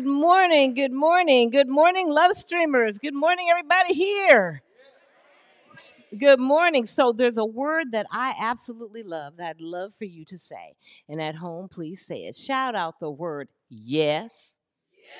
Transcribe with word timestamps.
Good 0.00 0.08
morning. 0.08 0.72
Good 0.72 0.94
morning. 0.94 1.50
Good 1.50 1.68
morning, 1.68 2.08
love 2.08 2.34
streamers. 2.34 2.98
Good 2.98 3.12
morning, 3.12 3.48
everybody 3.50 3.92
here. 3.92 4.62
Good 6.16 6.40
morning. 6.40 6.86
So, 6.86 7.12
there's 7.12 7.36
a 7.36 7.44
word 7.44 7.92
that 7.92 8.06
I 8.10 8.34
absolutely 8.40 9.02
love 9.02 9.36
that 9.36 9.50
I'd 9.50 9.60
love 9.60 9.94
for 9.94 10.06
you 10.06 10.24
to 10.24 10.38
say. 10.38 10.74
And 11.06 11.20
at 11.20 11.34
home, 11.34 11.68
please 11.68 12.00
say 12.00 12.22
it. 12.22 12.34
Shout 12.34 12.74
out 12.74 12.98
the 12.98 13.10
word 13.10 13.48
yes. 13.68 14.54
Yes. 14.90 15.12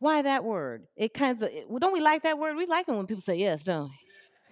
Why 0.00 0.22
that 0.22 0.42
word? 0.42 0.88
It 0.96 1.14
kind 1.14 1.40
of, 1.40 1.48
well, 1.68 1.78
don't 1.78 1.92
we 1.92 2.00
like 2.00 2.24
that 2.24 2.40
word? 2.40 2.56
We 2.56 2.66
like 2.66 2.88
it 2.88 2.92
when 2.96 3.06
people 3.06 3.22
say 3.22 3.36
yes, 3.36 3.62
don't 3.62 3.92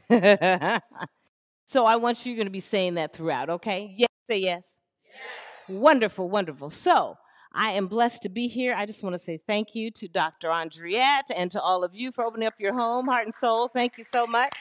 we? 0.09 0.19
so, 1.67 1.85
I 1.85 1.97
want 1.97 2.25
you 2.25 2.37
going 2.37 2.47
to 2.47 2.53
be 2.53 2.61
saying 2.61 2.95
that 2.95 3.13
throughout, 3.13 3.51
okay? 3.51 3.93
Yes, 3.97 4.09
say 4.29 4.39
yes. 4.39 4.63
yes. 5.05 5.69
Wonderful, 5.69 6.31
wonderful. 6.31 6.71
So, 6.71 7.17
I 7.53 7.73
am 7.73 7.89
blessed 7.89 8.23
to 8.23 8.29
be 8.29 8.47
here. 8.47 8.75
I 8.77 8.87
just 8.87 9.03
want 9.03 9.15
to 9.15 9.19
say 9.19 9.37
thank 9.37 9.75
you 9.75 9.91
to 9.93 10.09
Dr. 10.09 10.49
Andriette 10.49 11.31
and 11.35 11.51
to 11.51 11.61
all 11.61 11.83
of 11.83 11.95
you 11.95 12.13
for 12.13 12.25
opening 12.25 12.47
up 12.47 12.55
your 12.59 12.75
home, 12.75 13.07
heart, 13.07 13.25
and 13.25 13.35
soul. 13.35 13.69
Thank 13.69 13.99
you 13.99 14.05
so 14.11 14.27
much. 14.27 14.55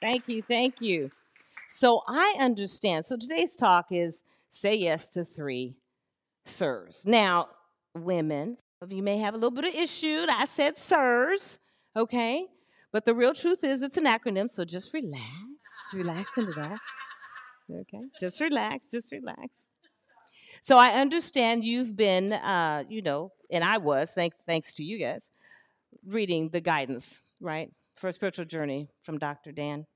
Thank 0.00 0.28
you, 0.28 0.42
thank 0.42 0.80
you. 0.80 1.10
So 1.66 2.02
I 2.06 2.36
understand. 2.40 3.04
So 3.04 3.16
today's 3.16 3.56
talk 3.56 3.86
is 3.90 4.22
say 4.48 4.74
yes 4.76 5.08
to 5.10 5.24
three 5.24 5.74
sirs. 6.46 7.02
Now, 7.04 7.48
women, 7.94 8.56
some 8.56 8.86
of 8.86 8.92
you 8.92 9.02
may 9.02 9.18
have 9.18 9.34
a 9.34 9.36
little 9.36 9.50
bit 9.50 9.64
of 9.64 9.74
issue. 9.74 10.26
I 10.30 10.46
said 10.46 10.78
sirs, 10.78 11.58
okay? 11.96 12.46
But 12.92 13.04
the 13.04 13.14
real 13.14 13.34
truth 13.34 13.64
is 13.64 13.82
it's 13.82 13.96
an 13.96 14.06
acronym, 14.06 14.48
so 14.48 14.64
just 14.64 14.94
relax. 14.94 15.24
Relax 15.92 16.38
into 16.38 16.52
that. 16.52 16.78
Okay? 17.70 18.02
Just 18.20 18.40
relax, 18.40 18.88
just 18.88 19.10
relax. 19.12 19.48
So 20.62 20.76
I 20.76 20.90
understand 21.00 21.64
you've 21.64 21.96
been, 21.96 22.32
uh, 22.32 22.84
you 22.88 23.02
know, 23.02 23.32
and 23.50 23.64
I 23.64 23.78
was, 23.78 24.10
thanks, 24.10 24.36
thanks 24.46 24.74
to 24.74 24.84
you 24.84 24.98
guys, 24.98 25.30
reading 26.06 26.50
the 26.50 26.60
guidance, 26.60 27.20
right, 27.40 27.70
for 27.94 28.08
a 28.08 28.12
spiritual 28.12 28.44
journey 28.44 28.88
from 29.04 29.18
Dr. 29.18 29.52
Dan. 29.52 29.86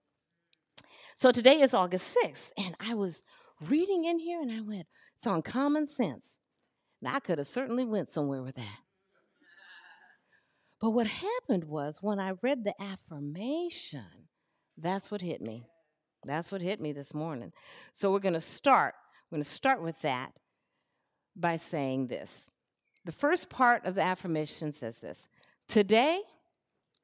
So 1.17 1.31
today 1.31 1.61
is 1.61 1.75
August 1.75 2.17
6th, 2.25 2.51
and 2.57 2.75
I 2.81 2.95
was 2.95 3.25
reading 3.61 4.05
in 4.05 4.19
here 4.19 4.41
and 4.41 4.51
I 4.51 4.61
went, 4.61 4.87
it's 5.17 5.27
on 5.27 5.43
common 5.43 5.87
sense. 5.87 6.39
Now, 7.01 7.15
I 7.15 7.21
could 7.21 7.39
have 7.39 7.47
certainly 7.47 7.85
went 7.85 8.09
somewhere 8.09 8.43
with 8.43 8.57
that. 8.57 8.79
But 10.81 10.91
what 10.91 11.07
happened 11.07 11.65
was 11.65 11.99
when 12.01 12.19
I 12.19 12.33
read 12.43 12.65
the 12.65 12.75
affirmation, 12.81 14.29
that's 14.77 15.11
what 15.11 15.21
hit 15.21 15.41
me. 15.41 15.67
That's 16.25 16.51
what 16.51 16.61
hit 16.61 16.81
me 16.81 16.93
this 16.93 17.15
morning. 17.15 17.53
So 17.93 18.13
we're 18.13 18.21
going 18.21 18.35
to 18.35 18.41
start. 18.41 18.95
We're 19.31 19.37
going 19.37 19.45
to 19.45 19.51
start 19.51 19.83
with 19.83 20.01
that 20.03 20.33
by 21.37 21.57
saying 21.57 22.07
this. 22.07 22.51
The 23.05 23.13
first 23.13 23.49
part 23.49 23.85
of 23.85 23.95
the 23.95 24.03
affirmation 24.03 24.73
says 24.73 24.99
this 24.99 25.25
Today, 25.69 26.21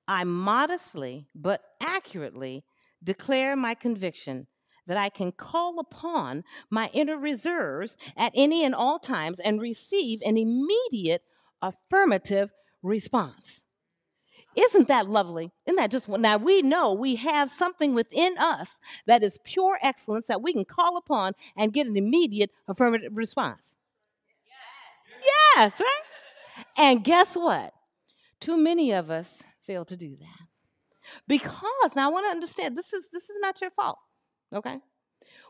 I 0.07 0.25
modestly 0.25 1.27
but 1.35 1.63
accurately 1.81 2.65
declare 3.03 3.57
my 3.57 3.75
conviction 3.75 4.47
that 4.87 4.97
I 4.97 5.11
can 5.11 5.33
call 5.33 5.79
upon 5.79 6.45
my 6.71 6.91
inner 6.95 7.19
reserves 7.19 7.97
at 8.17 8.33
any 8.35 8.65
and 8.65 8.75
all 8.75 8.99
times 8.99 9.39
and 9.39 9.61
receive 9.61 10.21
an 10.25 10.37
immediate 10.37 11.23
affirmative 11.61 12.51
response. 12.83 13.63
Isn't 14.57 14.89
that 14.89 15.09
lovely? 15.09 15.53
Isn't 15.67 15.77
that 15.77 15.91
just 15.91 16.09
now 16.09 16.37
we 16.39 16.63
know 16.63 16.93
we 16.93 17.17
have 17.17 17.51
something 17.51 17.95
within 17.95 18.37
us 18.39 18.81
that 19.07 19.23
is 19.23 19.39
pure 19.45 19.79
excellence 19.83 20.27
that 20.27 20.43
we 20.43 20.53
can 20.53 20.65
call 20.65 20.97
upon 20.97 21.35
and 21.57 21.73
get 21.73 21.87
an 21.87 21.97
immediate 21.97 22.51
affirmative 22.67 23.13
response. 23.15 23.75
Yes, 25.59 25.81
right? 25.81 26.67
And 26.77 27.03
guess 27.03 27.35
what? 27.35 27.73
Too 28.41 28.57
many 28.57 28.93
of 28.93 29.11
us 29.11 29.43
fail 29.67 29.85
to 29.87 29.97
do 29.97 30.15
that. 30.15 30.47
Because 31.27 31.97
now 31.97 32.09
I 32.09 32.13
want 32.13 32.27
to 32.27 32.31
understand 32.31 32.79
this 32.79 32.93
is 32.93 33.09
this 33.13 33.25
is 33.25 33.37
not 33.41 33.61
your 33.61 33.71
fault. 33.71 33.99
Okay? 34.55 34.79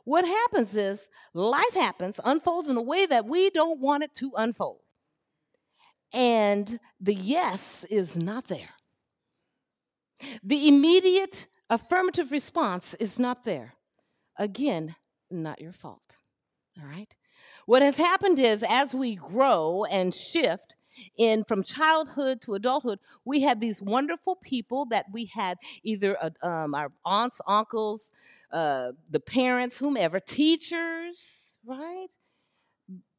What 0.05 0.25
happens 0.25 0.77
is 0.77 1.09
life 1.35 1.75
happens, 1.75 2.19
unfolds 2.25 2.69
in 2.69 2.79
a 2.79 2.83
way 2.83 3.05
that 3.05 3.27
we 3.27 3.51
don't 3.51 3.81
want 3.81 4.03
it 4.03 4.15
to 4.15 4.33
unfold. 4.35 4.81
And 6.11 6.81
the 6.99 7.15
yes 7.15 7.85
is 7.91 8.17
not 8.17 8.49
there. 8.49 8.77
The 10.43 10.69
immediate 10.69 11.49
affirmative 11.69 12.33
response 12.33 12.95
is 12.95 13.19
not 13.19 13.45
there. 13.45 13.75
Again, 14.39 14.97
not 15.31 15.61
your 15.61 15.73
fault. 15.73 16.17
All 16.81 16.89
right? 16.89 17.15
What 17.69 17.83
has 17.83 17.99
happened 17.99 18.39
is 18.39 18.65
as 18.67 18.95
we 18.95 19.15
grow 19.15 19.85
and 19.85 20.15
shift 20.15 20.75
in 21.19 21.45
from 21.45 21.63
childhood 21.63 22.41
to 22.41 22.55
adulthood, 22.55 22.99
we 23.27 23.43
had 23.43 23.61
these 23.61 23.83
wonderful 23.83 24.37
people 24.37 24.87
that 24.87 25.05
we 25.13 25.27
had 25.27 25.59
either 25.83 26.17
uh, 26.19 26.31
um, 26.43 26.75
our 26.75 26.91
aunts, 27.05 27.43
uncles, 27.47 28.11
uh, 28.51 28.93
the 29.11 29.21
parents, 29.21 29.77
whomever, 29.77 30.19
teachers, 30.19 31.59
right? 31.63 32.07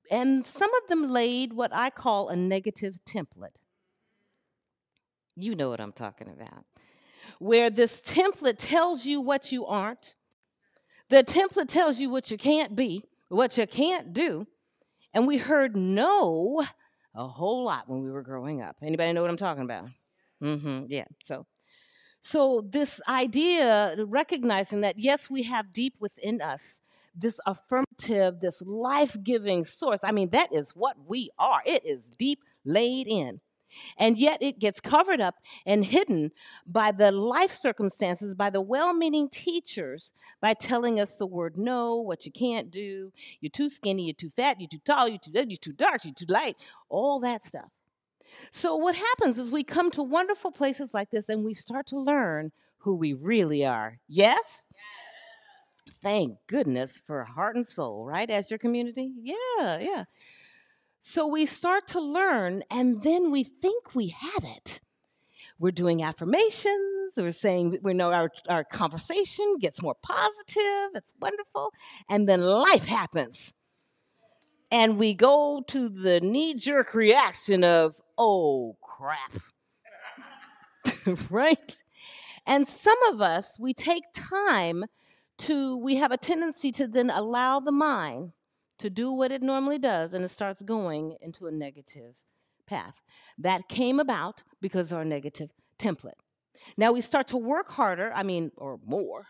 And 0.09 0.47
some 0.47 0.71
of 0.73 0.87
them 0.89 1.11
laid 1.11 1.53
what 1.53 1.69
I 1.71 1.91
call 1.91 2.29
a 2.29 2.35
negative 2.35 2.97
template. 3.05 3.57
You 5.35 5.53
know 5.53 5.69
what 5.69 5.79
I'm 5.79 5.93
talking 5.93 6.27
about. 6.27 6.65
Where 7.37 7.69
this 7.69 8.01
template 8.01 8.57
tells 8.57 9.05
you 9.05 9.21
what 9.21 9.51
you 9.51 9.67
aren't, 9.67 10.15
the 11.09 11.23
template 11.23 11.67
tells 11.67 11.99
you 11.99 12.09
what 12.09 12.31
you 12.31 12.37
can't 12.39 12.75
be, 12.75 13.03
what 13.29 13.57
you 13.57 13.65
can't 13.65 14.13
do. 14.13 14.45
And 15.13 15.25
we 15.25 15.37
heard 15.37 15.75
no 15.75 16.63
a 17.15 17.27
whole 17.27 17.65
lot 17.65 17.89
when 17.89 18.03
we 18.03 18.11
were 18.11 18.21
growing 18.21 18.61
up. 18.61 18.75
Anybody 18.81 19.13
know 19.13 19.21
what 19.21 19.29
I'm 19.29 19.37
talking 19.37 19.63
about? 19.63 19.85
Mm-hmm. 20.43 20.85
Yeah. 20.87 21.05
So, 21.23 21.45
so 22.21 22.63
this 22.69 23.01
idea, 23.07 23.95
recognizing 24.05 24.81
that 24.81 24.99
yes, 24.99 25.29
we 25.29 25.43
have 25.43 25.71
deep 25.71 25.95
within 25.99 26.41
us 26.41 26.81
this 27.15 27.39
affirmative, 27.45 28.39
this 28.39 28.61
life-giving 28.61 29.65
source. 29.65 30.01
I 30.03 30.11
mean, 30.11 30.29
that 30.29 30.53
is 30.53 30.71
what 30.71 30.95
we 31.07 31.31
are. 31.37 31.61
It 31.65 31.85
is 31.85 32.09
deep 32.17 32.39
laid 32.63 33.07
in. 33.07 33.41
And 33.97 34.17
yet 34.17 34.41
it 34.41 34.59
gets 34.59 34.79
covered 34.79 35.21
up 35.21 35.35
and 35.65 35.85
hidden 35.85 36.31
by 36.65 36.91
the 36.91 37.11
life 37.11 37.51
circumstances, 37.51 38.35
by 38.35 38.49
the 38.49 38.61
well 38.61 38.93
meaning 38.93 39.29
teachers, 39.29 40.13
by 40.41 40.53
telling 40.53 40.99
us 40.99 41.15
the 41.15 41.27
word 41.27 41.57
no, 41.57 41.95
what 41.95 42.25
you 42.25 42.31
can't 42.31 42.71
do, 42.71 43.11
you're 43.41 43.49
too 43.49 43.69
skinny, 43.69 44.05
you're 44.05 44.13
too 44.13 44.29
fat, 44.29 44.59
you're 44.59 44.69
too 44.69 44.81
tall, 44.83 45.07
you're 45.07 45.19
too, 45.19 45.31
you're 45.33 45.57
too 45.57 45.73
dark, 45.73 46.05
you're 46.05 46.13
too 46.13 46.25
light, 46.27 46.55
all 46.89 47.19
that 47.19 47.45
stuff. 47.45 47.69
So, 48.51 48.75
what 48.75 48.95
happens 48.95 49.37
is 49.37 49.51
we 49.51 49.63
come 49.63 49.91
to 49.91 50.03
wonderful 50.03 50.51
places 50.51 50.93
like 50.93 51.09
this 51.09 51.29
and 51.29 51.43
we 51.43 51.53
start 51.53 51.87
to 51.87 51.99
learn 51.99 52.51
who 52.79 52.95
we 52.95 53.13
really 53.13 53.65
are. 53.65 53.99
Yes? 54.07 54.39
yes. 54.47 55.93
Thank 56.01 56.37
goodness 56.47 56.97
for 56.97 57.23
heart 57.23 57.55
and 57.55 57.67
soul, 57.67 58.05
right? 58.05 58.29
As 58.29 58.49
your 58.49 58.57
community? 58.57 59.11
Yeah, 59.21 59.79
yeah. 59.79 60.03
So 61.01 61.27
we 61.27 61.45
start 61.45 61.87
to 61.89 62.01
learn, 62.01 62.63
and 62.69 63.03
then 63.03 63.31
we 63.31 63.43
think 63.43 63.95
we 63.95 64.09
have 64.09 64.43
it. 64.43 64.81
We're 65.57 65.71
doing 65.71 66.03
affirmations, 66.03 67.13
we're 67.17 67.31
saying 67.31 67.79
we 67.81 67.93
know 67.93 68.11
our, 68.11 68.31
our 68.47 68.63
conversation 68.63 69.57
gets 69.59 69.81
more 69.81 69.95
positive, 70.01 70.91
it's 70.95 71.13
wonderful, 71.19 71.71
and 72.09 72.29
then 72.29 72.41
life 72.41 72.85
happens. 72.85 73.53
And 74.71 74.97
we 74.97 75.13
go 75.13 75.63
to 75.67 75.89
the 75.89 76.21
knee 76.21 76.53
jerk 76.53 76.93
reaction 76.93 77.63
of, 77.63 77.99
oh 78.17 78.77
crap. 78.81 79.37
right? 81.29 81.75
And 82.45 82.67
some 82.67 83.01
of 83.11 83.21
us, 83.21 83.57
we 83.59 83.73
take 83.73 84.03
time 84.13 84.85
to, 85.39 85.77
we 85.77 85.95
have 85.95 86.11
a 86.11 86.17
tendency 86.17 86.71
to 86.73 86.87
then 86.87 87.09
allow 87.09 87.59
the 87.59 87.71
mind 87.71 88.33
to 88.79 88.89
do 88.89 89.11
what 89.11 89.31
it 89.31 89.41
normally 89.41 89.77
does 89.77 90.13
and 90.13 90.25
it 90.25 90.29
starts 90.29 90.61
going 90.61 91.15
into 91.21 91.47
a 91.47 91.51
negative 91.51 92.15
path. 92.67 93.01
That 93.37 93.67
came 93.69 93.99
about 93.99 94.43
because 94.61 94.91
of 94.91 94.97
our 94.97 95.05
negative 95.05 95.49
template. 95.77 96.19
Now 96.77 96.91
we 96.91 97.01
start 97.01 97.27
to 97.29 97.37
work 97.37 97.69
harder, 97.69 98.11
I 98.13 98.23
mean, 98.23 98.51
or 98.57 98.79
more, 98.85 99.27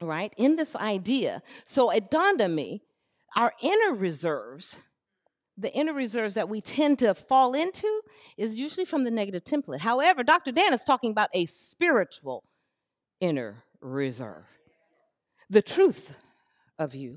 right, 0.00 0.32
in 0.36 0.56
this 0.56 0.76
idea. 0.76 1.42
So 1.64 1.90
it 1.90 2.10
dawned 2.10 2.40
on 2.40 2.54
me 2.54 2.82
our 3.36 3.52
inner 3.62 3.94
reserves, 3.94 4.78
the 5.56 5.72
inner 5.72 5.92
reserves 5.92 6.34
that 6.34 6.48
we 6.48 6.60
tend 6.60 6.98
to 7.00 7.14
fall 7.14 7.54
into, 7.54 8.02
is 8.36 8.56
usually 8.56 8.84
from 8.84 9.04
the 9.04 9.10
negative 9.10 9.44
template. 9.44 9.80
However, 9.80 10.22
Dr. 10.22 10.52
Dan 10.52 10.72
is 10.72 10.84
talking 10.84 11.10
about 11.10 11.30
a 11.34 11.46
spiritual 11.46 12.44
inner 13.20 13.64
reserve, 13.80 14.44
the 15.50 15.62
truth 15.62 16.14
of 16.78 16.94
you 16.94 17.16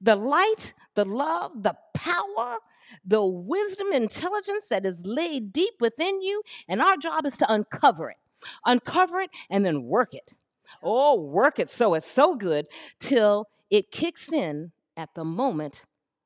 the 0.00 0.16
light, 0.16 0.74
the 0.94 1.04
love, 1.04 1.62
the 1.62 1.76
power, 1.94 2.58
the 3.04 3.24
wisdom, 3.24 3.92
intelligence 3.92 4.68
that 4.68 4.86
is 4.86 5.06
laid 5.06 5.52
deep 5.52 5.74
within 5.80 6.20
you. 6.20 6.42
And 6.68 6.80
our 6.80 6.96
job 6.96 7.26
is 7.26 7.36
to 7.38 7.52
uncover 7.52 8.10
it, 8.10 8.16
uncover 8.64 9.20
it, 9.20 9.30
and 9.50 9.64
then 9.64 9.84
work 9.84 10.14
it. 10.14 10.34
Oh, 10.82 11.20
work 11.20 11.58
it 11.58 11.70
so 11.70 11.94
it's 11.94 12.10
so 12.10 12.34
good 12.34 12.66
till 12.98 13.48
it 13.70 13.90
kicks 13.90 14.32
in 14.32 14.72
at 14.96 15.14
the 15.14 15.24
moment 15.24 15.84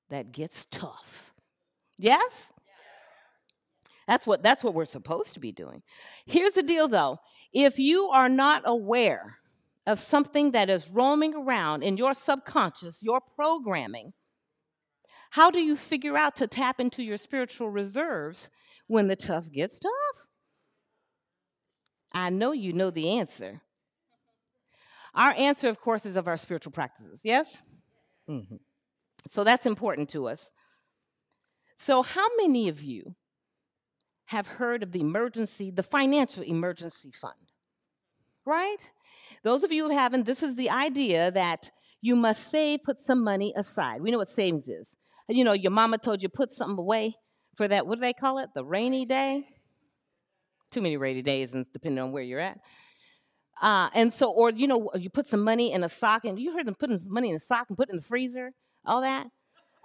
that 0.09 0.33
gets 0.33 0.67
tough. 0.71 1.33
Yes? 1.99 2.53
That's 4.07 4.27
what 4.27 4.43
that's 4.43 4.65
what 4.65 4.75
we're 4.75 4.87
supposed 4.87 5.35
to 5.35 5.41
be 5.41 5.53
doing. 5.53 5.83
Here's 6.27 6.53
the 6.53 6.65
deal 6.65 6.89
though. 6.89 7.21
If 7.53 7.79
you 7.79 8.07
are 8.07 8.29
not 8.29 8.63
aware 8.65 9.40
of 9.91 9.99
something 9.99 10.53
that 10.53 10.71
is 10.71 10.89
roaming 10.89 11.35
around 11.35 11.83
in 11.83 11.97
your 11.97 12.15
subconscious, 12.15 13.03
your 13.03 13.21
programming, 13.21 14.13
how 15.31 15.51
do 15.51 15.61
you 15.61 15.77
figure 15.77 16.17
out 16.17 16.37
to 16.37 16.47
tap 16.47 16.79
into 16.79 17.03
your 17.03 17.19
spiritual 17.19 17.71
reserves 17.71 18.51
when 18.87 19.09
the 19.09 19.17
tough 19.17 19.51
gets 19.51 19.81
tough? 19.81 20.27
I 22.13 22.31
know 22.31 22.53
you 22.53 22.73
know 22.73 22.91
the 22.91 23.11
answer. 23.19 23.63
Our 25.13 25.33
answer, 25.33 25.69
of 25.69 25.81
course, 25.81 26.07
is 26.07 26.17
of 26.17 26.29
our 26.29 26.37
spiritual 26.37 26.73
practices, 26.73 27.23
yes? 27.25 27.59
Mm-hmm. 28.29 28.57
So 29.29 29.43
that's 29.43 29.67
important 29.67 30.09
to 30.11 30.29
us. 30.29 30.51
So, 31.77 32.03
how 32.03 32.29
many 32.37 32.69
of 32.69 32.81
you 32.81 33.17
have 34.27 34.47
heard 34.47 34.85
of 34.85 34.93
the 34.93 35.01
emergency, 35.01 35.73
the 35.73 35.83
financial 35.83 36.45
emergency 36.45 37.11
fund? 37.11 37.35
Right? 38.45 38.91
Those 39.43 39.65
of 39.65 39.73
you 39.73 39.89
who 39.89 39.97
haven't, 39.97 40.27
this 40.27 40.43
is 40.43 40.55
the 40.55 40.71
idea 40.71 41.31
that 41.31 41.71
you 42.03 42.17
must 42.17 42.51
save, 42.51 42.83
put 42.83 43.01
some 43.01 43.23
money 43.23 43.53
aside. 43.57 44.03
We 44.03 44.11
know 44.11 44.19
what 44.19 44.31
savings 44.31 44.69
is. 44.69 44.95
You 45.29 45.45
know, 45.45 45.53
your 45.53 45.71
mama 45.71 45.99
told 45.99 46.23
you 46.23 46.29
put 46.29 46.53
something 46.53 46.79
away 46.79 47.15
for 47.57 47.69
that, 47.69 47.87
what 47.87 47.97
do 47.97 48.01
they 48.01 48.13
call 48.13 48.39
it? 48.39 48.51
The 48.55 48.65
rainy 48.65 49.05
day? 49.05 49.47
Too 50.71 50.81
many 50.81 50.97
rainy 50.97 51.23
days, 51.23 51.53
and 51.55 51.67
depending 51.73 52.03
on 52.03 52.13
where 52.13 52.23
you're 52.23 52.41
at. 52.41 52.59
Uh, 53.61 53.91
and 53.95 54.13
so, 54.13 54.31
or 54.31 54.51
you 54.51 54.67
know, 54.67 54.91
you 54.95 55.11
put 55.11 55.27
some 55.27 55.43
money 55.43 55.73
in 55.73 55.85
a 55.85 55.89
sock, 55.89 56.25
and 56.25 56.39
you 56.39 56.55
heard 56.55 56.67
them 56.67 56.75
putting 56.75 56.99
money 57.07 57.29
in 57.29 57.37
a 57.37 57.41
sock 57.41 57.67
and 57.69 57.77
put 57.77 57.89
it 57.89 57.93
in 57.93 57.97
the 57.97 58.03
freezer, 58.03 58.53
all 58.87 59.03
that. 59.03 59.27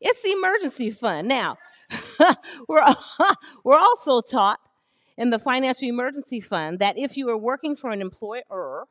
it's 0.00 0.22
the 0.22 0.32
emergency 0.32 0.90
fund. 0.90 1.28
Now, 1.28 1.56
we're 2.68 2.84
we're 3.64 3.78
also 3.78 4.20
taught 4.20 4.60
in 5.22 5.30
the 5.30 5.38
financial 5.38 5.88
emergency 5.88 6.40
fund 6.40 6.80
that 6.80 6.98
if 6.98 7.16
you 7.16 7.30
are 7.30 7.38
working 7.38 7.76
for 7.76 7.90
an 7.90 8.00
employer, 8.00 8.86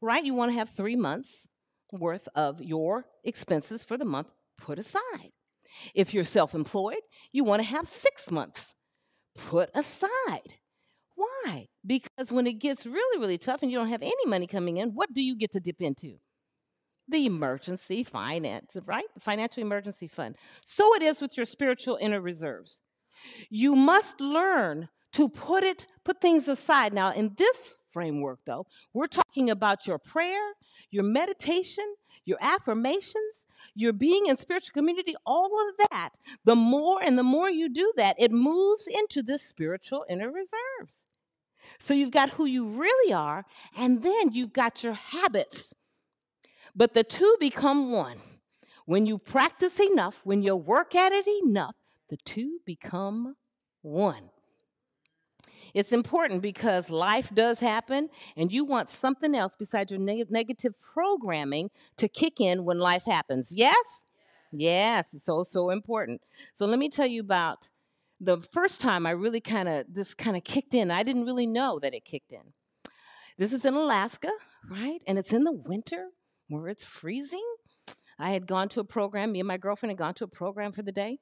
right, 0.00 0.24
you 0.24 0.32
want 0.32 0.50
to 0.50 0.56
have 0.56 0.70
three 0.70 0.96
months 0.96 1.46
worth 1.92 2.26
of 2.34 2.62
your 2.62 3.04
expenses 3.22 3.84
for 3.84 3.98
the 3.98 4.04
month 4.06 4.28
put 4.56 4.78
aside. 4.78 5.32
If 5.94 6.14
you're 6.14 6.24
self 6.24 6.54
employed, 6.54 7.02
you 7.32 7.44
want 7.44 7.60
to 7.60 7.68
have 7.68 7.86
six 7.86 8.30
months 8.30 8.74
put 9.36 9.68
aside. 9.74 10.54
Why? 11.16 11.66
Because 11.86 12.32
when 12.32 12.46
it 12.46 12.54
gets 12.54 12.86
really, 12.86 13.20
really 13.20 13.36
tough 13.36 13.60
and 13.60 13.70
you 13.70 13.76
don't 13.76 13.88
have 13.88 14.02
any 14.02 14.26
money 14.26 14.46
coming 14.46 14.78
in, 14.78 14.90
what 14.90 15.12
do 15.12 15.22
you 15.22 15.36
get 15.36 15.52
to 15.52 15.60
dip 15.60 15.80
into? 15.80 16.14
The 17.08 17.26
emergency 17.26 18.04
finance, 18.04 18.74
right? 18.86 19.04
The 19.12 19.20
financial 19.20 19.62
emergency 19.62 20.08
fund. 20.08 20.36
So 20.64 20.94
it 20.94 21.02
is 21.02 21.20
with 21.20 21.36
your 21.36 21.44
spiritual 21.44 21.98
inner 22.00 22.22
reserves. 22.22 22.80
You 23.50 23.76
must 23.76 24.18
learn 24.18 24.88
to 25.14 25.28
put 25.28 25.64
it, 25.64 25.86
put 26.04 26.20
things 26.20 26.46
aside. 26.48 26.92
Now, 26.92 27.12
in 27.12 27.34
this 27.36 27.76
framework, 27.90 28.40
though, 28.44 28.66
we're 28.92 29.06
talking 29.06 29.48
about 29.48 29.86
your 29.86 29.98
prayer, 29.98 30.54
your 30.90 31.04
meditation, 31.04 31.94
your 32.24 32.38
affirmations, 32.40 33.46
your 33.74 33.92
being 33.92 34.26
in 34.26 34.36
spiritual 34.36 34.72
community, 34.72 35.14
all 35.24 35.52
of 35.68 35.88
that. 35.90 36.10
The 36.44 36.56
more 36.56 37.02
and 37.02 37.16
the 37.16 37.22
more 37.22 37.48
you 37.48 37.68
do 37.68 37.92
that, 37.96 38.16
it 38.18 38.32
moves 38.32 38.86
into 38.86 39.22
this 39.22 39.42
spiritual 39.42 40.04
inner 40.08 40.30
reserves. 40.30 40.96
So 41.78 41.94
you've 41.94 42.10
got 42.10 42.30
who 42.30 42.46
you 42.46 42.66
really 42.66 43.12
are, 43.12 43.44
and 43.76 44.02
then 44.02 44.32
you've 44.32 44.52
got 44.52 44.82
your 44.82 44.94
habits. 44.94 45.74
But 46.74 46.94
the 46.94 47.04
two 47.04 47.36
become 47.38 47.92
one. 47.92 48.18
When 48.86 49.06
you 49.06 49.18
practice 49.18 49.80
enough, 49.80 50.20
when 50.24 50.42
you 50.42 50.56
work 50.56 50.94
at 50.94 51.12
it 51.12 51.26
enough, 51.44 51.76
the 52.10 52.18
two 52.18 52.58
become 52.66 53.36
one. 53.80 54.30
It's 55.74 55.92
important 55.92 56.40
because 56.40 56.88
life 56.88 57.30
does 57.34 57.58
happen, 57.58 58.08
and 58.36 58.52
you 58.52 58.64
want 58.64 58.88
something 58.88 59.34
else 59.34 59.56
besides 59.58 59.90
your 59.90 60.00
neg- 60.00 60.30
negative 60.30 60.80
programming 60.80 61.70
to 61.96 62.08
kick 62.08 62.40
in 62.40 62.64
when 62.64 62.78
life 62.78 63.04
happens. 63.04 63.52
Yes? 63.54 64.04
Yes, 64.52 65.14
it's 65.14 65.24
so, 65.24 65.42
so 65.42 65.70
important. 65.70 66.22
So 66.52 66.64
let 66.64 66.78
me 66.78 66.88
tell 66.88 67.08
you 67.08 67.20
about 67.20 67.70
the 68.20 68.38
first 68.52 68.80
time 68.80 69.04
I 69.04 69.10
really 69.10 69.40
kind 69.40 69.68
of, 69.68 69.86
this 69.92 70.14
kind 70.14 70.36
of 70.36 70.44
kicked 70.44 70.74
in. 70.74 70.92
I 70.92 71.02
didn't 71.02 71.24
really 71.24 71.46
know 71.46 71.80
that 71.80 71.92
it 71.92 72.04
kicked 72.04 72.30
in. 72.30 72.52
This 73.36 73.52
is 73.52 73.64
in 73.64 73.74
Alaska, 73.74 74.30
right? 74.70 75.00
And 75.08 75.18
it's 75.18 75.32
in 75.32 75.42
the 75.42 75.52
winter 75.52 76.10
where 76.48 76.68
it's 76.68 76.84
freezing. 76.84 77.44
I 78.16 78.30
had 78.30 78.46
gone 78.46 78.68
to 78.70 78.80
a 78.80 78.84
program, 78.84 79.32
me 79.32 79.40
and 79.40 79.48
my 79.48 79.56
girlfriend 79.56 79.90
had 79.90 79.98
gone 79.98 80.14
to 80.14 80.24
a 80.24 80.28
program 80.28 80.70
for 80.70 80.82
the 80.82 80.92
day. 80.92 81.18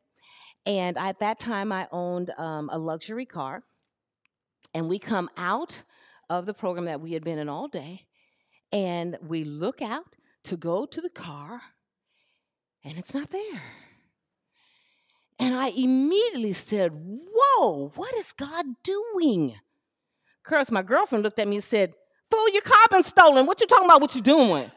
And 0.67 0.99
at 0.99 1.21
that 1.21 1.41
time, 1.41 1.73
I 1.73 1.89
owned 1.91 2.31
um, 2.37 2.69
a 2.71 2.79
luxury 2.79 3.25
car. 3.25 3.63
And 4.75 4.89
we 4.89 4.99
come 4.99 5.29
out 5.37 5.83
of 6.31 6.47
the 6.47 6.55
program 6.55 6.87
that 6.87 7.01
we 7.01 7.13
had 7.13 7.25
been 7.25 7.39
in 7.39 7.49
all 7.49 7.69
day, 7.69 8.07
and 8.73 9.19
we 9.27 9.45
look 9.45 9.83
out 9.83 10.17
to 10.45 10.57
go 10.57 10.87
to 10.87 11.01
the 11.01 11.11
car, 11.11 11.63
and 12.85 12.99
it's 12.99 13.15
not 13.15 13.31
there. 13.31 13.63
And 15.39 15.55
I 15.55 15.69
immediately 15.69 16.53
said, 16.53 16.93
Whoa, 16.95 17.93
what 17.97 18.15
is 18.15 18.33
God 18.33 18.65
doing? 18.83 19.57
Curse, 20.45 20.71
my 20.71 20.83
girlfriend 20.83 21.25
looked 21.25 21.39
at 21.39 21.49
me 21.49 21.57
and 21.57 21.65
said, 21.65 21.95
Fool, 22.31 22.49
your 22.51 22.63
car 22.63 22.87
been 22.91 23.03
stolen. 23.03 23.45
What 23.47 23.61
you 23.61 23.67
talking 23.67 23.85
about? 23.85 24.01
What 24.01 24.15
you 24.15 24.21
doing? 24.21 24.71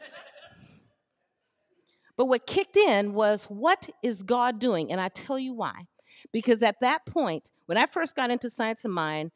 but 2.16 2.26
what 2.26 2.46
kicked 2.46 2.76
in 2.76 3.12
was, 3.12 3.44
What 3.44 3.88
is 4.02 4.22
God 4.22 4.58
doing? 4.58 4.90
And 4.90 5.00
I 5.00 5.08
tell 5.08 5.38
you 5.38 5.54
why. 5.54 5.86
Because 6.32 6.62
at 6.62 6.80
that 6.80 7.06
point, 7.06 7.50
when 7.66 7.78
I 7.78 7.86
first 7.86 8.16
got 8.16 8.30
into 8.30 8.50
science 8.50 8.84
of 8.84 8.90
mind, 8.90 9.30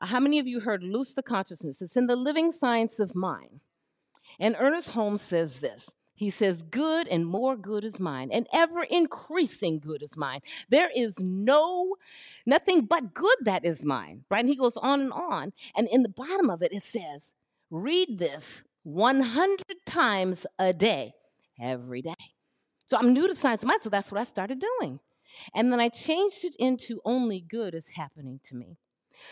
how 0.00 0.20
many 0.20 0.38
of 0.38 0.46
you 0.46 0.60
heard 0.60 0.82
Loose 0.82 1.14
the 1.14 1.22
Consciousness? 1.22 1.82
It's 1.82 1.96
in 1.96 2.06
the 2.06 2.16
living 2.16 2.52
science 2.52 2.98
of 3.00 3.14
mind. 3.14 3.60
And 4.38 4.56
Ernest 4.58 4.90
Holmes 4.90 5.22
says 5.22 5.60
this. 5.60 5.90
He 6.14 6.28
says, 6.28 6.62
Good 6.62 7.08
and 7.08 7.26
more 7.26 7.56
good 7.56 7.82
is 7.82 7.98
mine, 7.98 8.30
and 8.30 8.46
ever 8.52 8.82
increasing 8.82 9.78
good 9.78 10.02
is 10.02 10.18
mine. 10.18 10.40
There 10.68 10.90
is 10.94 11.18
no, 11.18 11.96
nothing 12.44 12.82
but 12.82 13.14
good 13.14 13.36
that 13.42 13.64
is 13.64 13.82
mine, 13.82 14.24
right? 14.30 14.40
And 14.40 14.48
he 14.48 14.54
goes 14.54 14.76
on 14.76 15.00
and 15.00 15.12
on. 15.12 15.54
And 15.74 15.88
in 15.88 16.02
the 16.02 16.10
bottom 16.10 16.50
of 16.50 16.60
it, 16.62 16.74
it 16.74 16.84
says, 16.84 17.32
Read 17.70 18.18
this 18.18 18.62
100 18.82 19.64
times 19.86 20.46
a 20.58 20.74
day, 20.74 21.14
every 21.58 22.02
day. 22.02 22.12
So 22.84 22.98
I'm 22.98 23.14
new 23.14 23.26
to 23.26 23.34
science 23.34 23.62
of 23.62 23.68
mind, 23.68 23.80
so 23.80 23.88
that's 23.88 24.12
what 24.12 24.20
I 24.20 24.24
started 24.24 24.58
doing. 24.60 25.00
And 25.54 25.72
then 25.72 25.80
I 25.80 25.88
changed 25.88 26.44
it 26.44 26.54
into 26.58 27.00
only 27.04 27.40
good 27.40 27.74
is 27.74 27.90
happening 27.90 28.40
to 28.44 28.56
me. 28.56 28.76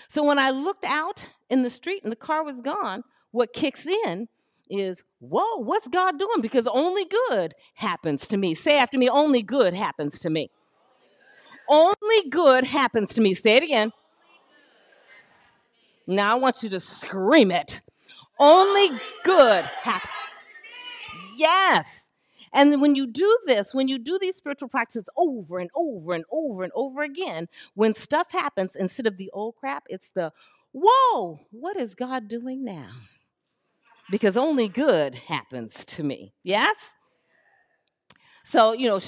So 0.09 0.23
when 0.25 0.39
I 0.39 0.51
looked 0.51 0.85
out 0.85 1.31
in 1.51 1.63
the 1.63 1.71
street 1.71 2.03
and 2.03 2.13
the 2.13 2.17
car 2.17 2.45
was 2.45 2.61
gone, 2.61 3.05
what 3.31 3.53
kicks 3.53 3.87
in 3.87 4.29
is, 4.71 5.03
whoa, 5.21 5.57
what's 5.57 5.89
God 5.89 6.19
doing? 6.19 6.41
Because 6.41 6.67
only 6.67 7.05
good 7.05 7.55
happens 7.77 8.27
to 8.29 8.37
me. 8.37 8.55
Say 8.55 8.79
after 8.79 8.99
me, 8.99 9.09
only 9.09 9.43
good 9.43 9.75
happens 9.75 10.19
to 10.21 10.31
me. 10.31 10.51
Only 11.69 12.29
good 12.31 12.65
happens 12.65 13.15
to 13.15 13.21
me. 13.21 13.35
Say 13.35 13.57
it 13.57 13.63
again. 13.63 13.93
Now 16.07 16.33
I 16.33 16.39
want 16.39 16.63
you 16.63 16.71
to 16.71 16.81
scream 16.81 17.51
it. 17.51 17.83
Only 18.39 18.99
good 19.25 19.65
happens. 19.65 20.13
Yes. 21.37 22.08
And 22.53 22.81
when 22.81 22.95
you 22.95 23.07
do 23.07 23.39
this, 23.47 23.75
when 23.75 23.89
you 23.89 23.99
do 23.99 24.19
these 24.19 24.37
spiritual 24.37 24.69
practices 24.69 25.09
over 25.17 25.59
and 25.59 25.71
over 25.75 26.13
and 26.13 26.25
over 26.31 26.63
and 26.63 26.73
over 26.75 27.03
again, 27.03 27.49
when 27.75 27.95
stuff 27.95 28.33
happens, 28.33 28.77
instead 28.77 29.07
of 29.07 29.17
the 29.17 29.31
old 29.33 29.57
crap, 29.57 29.85
it's 29.89 30.11
the, 30.11 30.33
whoa, 30.73 31.41
what 31.51 31.79
is 31.79 31.95
God 31.95 32.29
doing 32.29 32.65
now? 32.65 32.91
Because 34.11 34.37
only 34.37 34.69
good 34.69 35.15
happens 35.15 35.85
to 35.85 36.03
me. 36.03 36.33
Yes? 36.43 36.95
So, 38.49 38.73
you 38.73 38.89
know, 38.89 38.99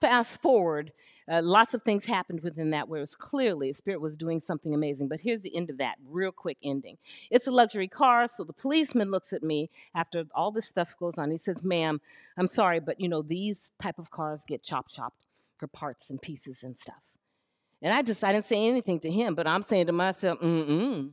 fast 0.00 0.42
forward, 0.42 0.90
uh, 1.30 1.42
lots 1.44 1.74
of 1.74 1.84
things 1.84 2.06
happened 2.06 2.40
within 2.40 2.70
that 2.70 2.88
where 2.88 2.98
it 2.98 3.02
was 3.02 3.14
clearly 3.14 3.72
Spirit 3.72 4.00
was 4.00 4.16
doing 4.16 4.40
something 4.40 4.74
amazing. 4.74 5.06
But 5.06 5.20
here's 5.20 5.42
the 5.42 5.56
end 5.56 5.70
of 5.70 5.78
that, 5.78 5.94
real 6.04 6.32
quick 6.32 6.58
ending. 6.60 6.98
It's 7.30 7.46
a 7.46 7.52
luxury 7.52 7.86
car, 7.86 8.26
so 8.26 8.42
the 8.42 8.52
policeman 8.52 9.12
looks 9.12 9.32
at 9.32 9.44
me 9.44 9.70
after 9.94 10.24
all 10.34 10.50
this 10.50 10.66
stuff 10.66 10.96
goes 10.98 11.18
on. 11.18 11.30
He 11.30 11.38
says, 11.38 11.62
"Ma'am, 11.62 12.00
I'm 12.36 12.48
sorry, 12.48 12.80
but 12.80 13.00
you 13.00 13.08
know 13.08 13.22
these 13.22 13.70
type 13.78 14.00
of 14.00 14.10
cars 14.10 14.44
get 14.44 14.64
chop 14.64 14.88
chopped 14.88 15.20
for 15.56 15.68
parts 15.68 16.10
and 16.10 16.20
pieces 16.20 16.64
and 16.64 16.76
stuff." 16.76 17.04
And 17.80 17.94
I 17.94 18.02
just 18.02 18.24
I 18.24 18.32
didn't 18.32 18.46
say 18.46 18.66
anything 18.66 18.98
to 19.00 19.10
him, 19.10 19.36
but 19.36 19.46
I'm 19.46 19.62
saying 19.62 19.86
to 19.86 19.92
myself, 19.92 20.40
"Mm-mm." 20.40 21.12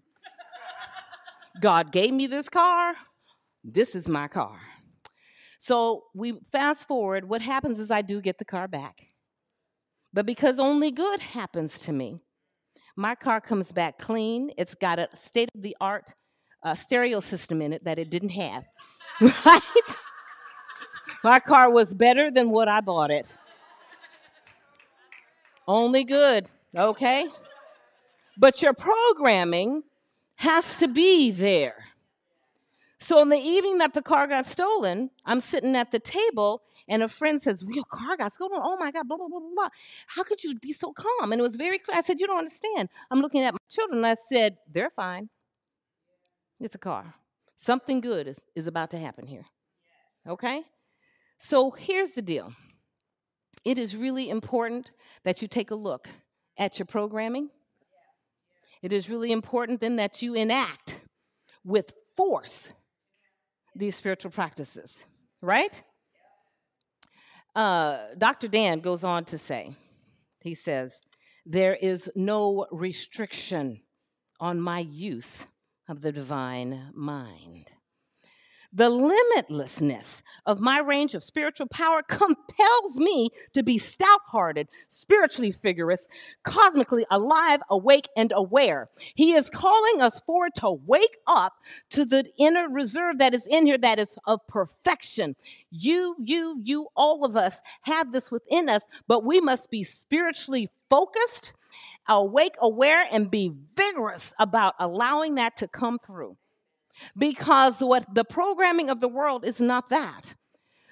God 1.62 1.92
gave 1.92 2.12
me 2.12 2.26
this 2.26 2.50
car. 2.50 2.96
This 3.64 3.94
is 3.94 4.08
my 4.08 4.28
car. 4.28 4.58
So 5.60 6.06
we 6.14 6.40
fast 6.52 6.88
forward. 6.88 7.28
What 7.28 7.42
happens 7.42 7.80
is 7.80 7.92
I 7.92 8.02
do 8.02 8.22
get 8.22 8.38
the 8.38 8.46
car 8.46 8.68
back. 8.68 9.08
But 10.14 10.26
because 10.26 10.60
only 10.60 10.92
good 10.92 11.20
happens 11.20 11.80
to 11.80 11.94
me, 11.94 12.22
my 12.96 13.16
car 13.16 13.40
comes 13.42 13.72
back 13.72 14.00
clean. 14.00 14.52
It's 14.58 14.76
got 14.76 15.00
a 15.00 15.08
state 15.16 15.50
of 15.54 15.62
the 15.62 15.76
art 15.80 16.16
uh, 16.64 16.74
stereo 16.74 17.20
system 17.20 17.62
in 17.62 17.74
it 17.74 17.84
that 17.84 18.00
it 18.00 18.10
didn't 18.10 18.30
have. 18.30 18.66
right? 19.46 19.62
My 21.24 21.40
car 21.40 21.70
was 21.70 21.94
better 21.94 22.32
than 22.32 22.50
what 22.50 22.68
I 22.68 22.82
bought 22.82 23.12
it. 23.12 23.36
Only 25.68 26.04
good, 26.04 26.48
okay? 26.76 27.28
But 28.38 28.62
your 28.62 28.74
programming 28.74 29.84
has 30.36 30.78
to 30.78 30.88
be 30.88 31.32
there. 31.32 31.86
So, 33.00 33.20
on 33.20 33.30
the 33.30 33.38
evening 33.38 33.78
that 33.78 33.94
the 33.94 34.02
car 34.02 34.28
got 34.28 34.48
stolen, 34.48 35.12
I'm 35.26 35.42
sitting 35.42 35.76
at 35.76 35.92
the 35.92 36.00
table 36.00 36.64
and 36.88 37.04
a 37.04 37.08
friend 37.08 37.42
says, 37.42 37.64
Your 37.68 37.84
car 37.86 38.18
got 38.18 38.34
stolen. 38.34 38.60
Oh 38.64 38.78
my 38.78 38.92
God, 38.92 39.08
blah, 39.08 39.18
blah, 39.18 39.28
blah, 39.28 39.40
blah, 39.40 39.50
blah. 39.56 39.70
How 40.08 40.24
could 40.24 40.44
you 40.44 40.56
be 40.56 40.74
so 40.74 40.94
calm? 40.94 41.32
And 41.32 41.40
it 41.40 41.44
was 41.44 41.56
very 41.56 41.78
clear. 41.78 41.98
I 41.98 42.02
said, 42.02 42.20
You 42.20 42.28
don't 42.28 42.40
understand. 42.40 42.90
I'm 43.12 43.22
looking 43.22 43.44
at 43.44 43.54
my 43.54 43.60
children 43.70 44.04
I 44.04 44.16
said, 44.16 44.58
They're 44.72 44.90
fine. 44.90 45.30
It's 46.60 46.76
a 46.76 46.80
car. 46.80 47.16
Something 47.58 48.02
good 48.02 48.28
is, 48.28 48.38
is 48.56 48.68
about 48.68 48.92
to 48.92 48.98
happen 48.98 49.28
here. 49.28 49.46
Okay? 50.28 50.64
So 51.40 51.72
here's 51.72 52.12
the 52.12 52.22
deal 52.22 52.54
it 53.64 53.78
is 53.78 53.96
really 53.96 54.30
important 54.30 54.92
that 55.24 55.42
you 55.42 55.48
take 55.48 55.72
a 55.72 55.76
look 55.76 56.08
at 56.58 56.80
your 56.80 56.86
programming. 56.86 57.50
It 58.82 58.94
is 58.94 59.10
really 59.10 59.32
important 59.32 59.82
then 59.82 59.98
that 59.98 60.22
you 60.22 60.36
enact 60.36 61.02
with 61.64 61.94
force 62.16 62.72
these 63.78 63.96
spiritual 63.96 64.32
practices, 64.32 65.06
right? 65.42 65.82
Uh, 67.56 68.08
Dr. 68.18 68.48
Dan 68.48 68.80
goes 68.80 69.04
on 69.04 69.26
to 69.26 69.38
say, 69.38 69.76
he 70.42 70.54
says, 70.54 71.02
there 71.46 71.76
is 71.76 72.10
no 72.16 72.68
restriction 72.72 73.82
on 74.40 74.60
my 74.60 74.80
use 74.80 75.46
of 75.88 76.02
the 76.02 76.12
divine 76.12 76.92
mind. 76.94 77.72
The 78.78 78.92
limitlessness 78.92 80.22
of 80.46 80.60
my 80.60 80.78
range 80.78 81.16
of 81.16 81.24
spiritual 81.24 81.66
power 81.66 82.04
compels 82.08 82.96
me 82.96 83.32
to 83.54 83.64
be 83.64 83.80
stout 83.80 84.22
hearted, 84.28 84.68
spiritually 84.88 85.50
vigorous, 85.50 86.08
cosmically 86.44 87.04
alive, 87.10 87.64
awake, 87.72 88.08
and 88.16 88.32
aware. 88.32 88.90
He 89.16 89.34
is 89.34 89.50
calling 89.50 90.00
us 90.00 90.20
forward 90.20 90.54
to 90.58 90.70
wake 90.70 91.18
up 91.26 91.54
to 91.90 92.06
the 92.06 92.26
inner 92.38 92.70
reserve 92.70 93.18
that 93.18 93.34
is 93.34 93.48
in 93.48 93.66
here 93.66 93.80
that 93.80 93.98
is 93.98 94.16
of 94.28 94.46
perfection. 94.46 95.36
You, 95.72 96.16
you, 96.24 96.62
you, 96.64 96.90
all 96.96 97.26
of 97.26 97.36
us 97.36 97.64
have 97.82 98.12
this 98.12 98.30
within 98.30 98.70
us, 98.70 98.84
but 99.08 99.26
we 99.26 99.42
must 99.42 99.72
be 99.72 99.82
spiritually 99.82 100.70
focused, 100.88 101.56
awake, 102.08 102.54
aware, 102.62 103.08
and 103.12 103.32
be 103.32 103.54
vigorous 103.76 104.36
about 104.38 104.76
allowing 104.78 105.34
that 105.34 105.58
to 105.58 105.68
come 105.68 105.98
through 105.98 106.38
because 107.18 107.80
what 107.80 108.14
the 108.14 108.26
programming 108.26 108.90
of 108.90 109.00
the 109.00 109.08
world 109.08 109.46
is 109.46 109.62
not 109.62 109.90
that. 109.90 110.36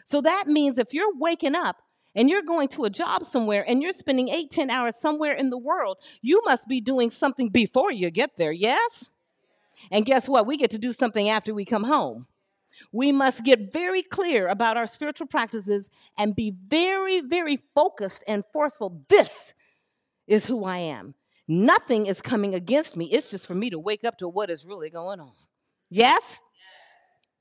So 0.05 0.21
that 0.21 0.47
means 0.47 0.77
if 0.77 0.93
you're 0.93 1.15
waking 1.17 1.55
up 1.55 1.77
and 2.15 2.29
you're 2.29 2.41
going 2.41 2.67
to 2.69 2.85
a 2.85 2.89
job 2.89 3.25
somewhere 3.25 3.65
and 3.67 3.81
you're 3.81 3.91
spending 3.91 4.29
eight, 4.29 4.51
10 4.51 4.69
hours 4.69 4.95
somewhere 4.97 5.33
in 5.33 5.49
the 5.49 5.57
world, 5.57 5.97
you 6.21 6.41
must 6.45 6.67
be 6.67 6.79
doing 6.79 7.09
something 7.09 7.49
before 7.49 7.91
you 7.91 8.09
get 8.11 8.37
there, 8.37 8.51
yes? 8.51 9.09
And 9.91 10.05
guess 10.05 10.29
what? 10.29 10.47
We 10.47 10.57
get 10.57 10.71
to 10.71 10.77
do 10.77 10.93
something 10.93 11.29
after 11.29 11.53
we 11.53 11.65
come 11.65 11.83
home. 11.83 12.27
We 12.91 13.11
must 13.11 13.43
get 13.43 13.71
very 13.71 14.01
clear 14.01 14.47
about 14.47 14.77
our 14.77 14.87
spiritual 14.87 15.27
practices 15.27 15.89
and 16.17 16.35
be 16.35 16.53
very, 16.67 17.21
very 17.21 17.59
focused 17.73 18.23
and 18.27 18.43
forceful. 18.51 19.03
This 19.09 19.53
is 20.27 20.45
who 20.45 20.65
I 20.65 20.77
am. 20.77 21.15
Nothing 21.47 22.05
is 22.07 22.21
coming 22.21 22.55
against 22.55 22.95
me. 22.95 23.05
It's 23.11 23.29
just 23.29 23.45
for 23.45 23.55
me 23.55 23.69
to 23.69 23.79
wake 23.79 24.03
up 24.03 24.17
to 24.17 24.27
what 24.27 24.49
is 24.49 24.65
really 24.65 24.89
going 24.89 25.19
on. 25.19 25.31
Yes? 25.89 26.21
yes? 26.21 26.39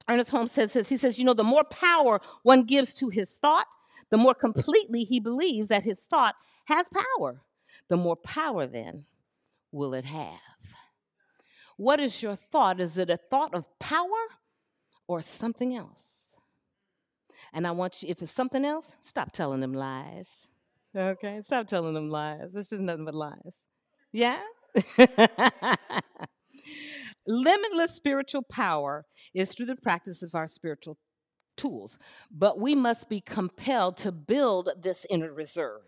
Ernest 0.08 0.30
Holmes 0.30 0.52
says 0.52 0.72
this. 0.72 0.88
He 0.88 0.96
says, 0.96 1.18
you 1.18 1.24
know, 1.24 1.34
the 1.34 1.44
more 1.44 1.64
power 1.64 2.20
one 2.42 2.64
gives 2.64 2.94
to 2.94 3.08
his 3.08 3.34
thought, 3.34 3.66
the 4.10 4.16
more 4.16 4.34
completely 4.34 5.04
he 5.04 5.20
believes 5.20 5.68
that 5.68 5.84
his 5.84 6.00
thought 6.00 6.34
has 6.66 6.86
power. 6.88 7.42
The 7.88 7.96
more 7.96 8.16
power, 8.16 8.66
then, 8.66 9.04
will 9.72 9.94
it 9.94 10.04
have. 10.04 10.38
What 11.76 12.00
is 12.00 12.22
your 12.22 12.36
thought? 12.36 12.80
Is 12.80 12.96
it 12.96 13.10
a 13.10 13.16
thought 13.16 13.54
of 13.54 13.66
power 13.78 14.08
or 15.06 15.20
something 15.20 15.74
else? 15.74 16.38
And 17.52 17.66
I 17.66 17.72
want 17.72 18.02
you, 18.02 18.08
if 18.08 18.22
it's 18.22 18.32
something 18.32 18.64
else, 18.64 18.96
stop 19.00 19.32
telling 19.32 19.60
them 19.60 19.74
lies. 19.74 20.48
Okay? 20.94 21.40
Stop 21.42 21.66
telling 21.66 21.94
them 21.94 22.10
lies. 22.10 22.50
It's 22.54 22.70
just 22.70 22.82
nothing 22.82 23.04
but 23.04 23.14
lies. 23.14 23.64
Yeah? 24.12 24.40
Limitless 27.26 27.93
spiritual 27.93 28.43
power 28.43 29.07
is 29.35 29.50
through 29.52 29.66
the 29.66 29.76
practice 29.76 30.23
of 30.23 30.35
our 30.35 30.47
spiritual 30.47 30.99
tools, 31.57 31.99
but 32.31 32.61
we 32.61 32.75
must 32.75 33.09
be 33.09 33.21
compelled 33.21 33.97
to 33.99 34.12
build 34.12 34.71
this 34.81 35.07
inner 35.09 35.33
reserve. 35.33 35.83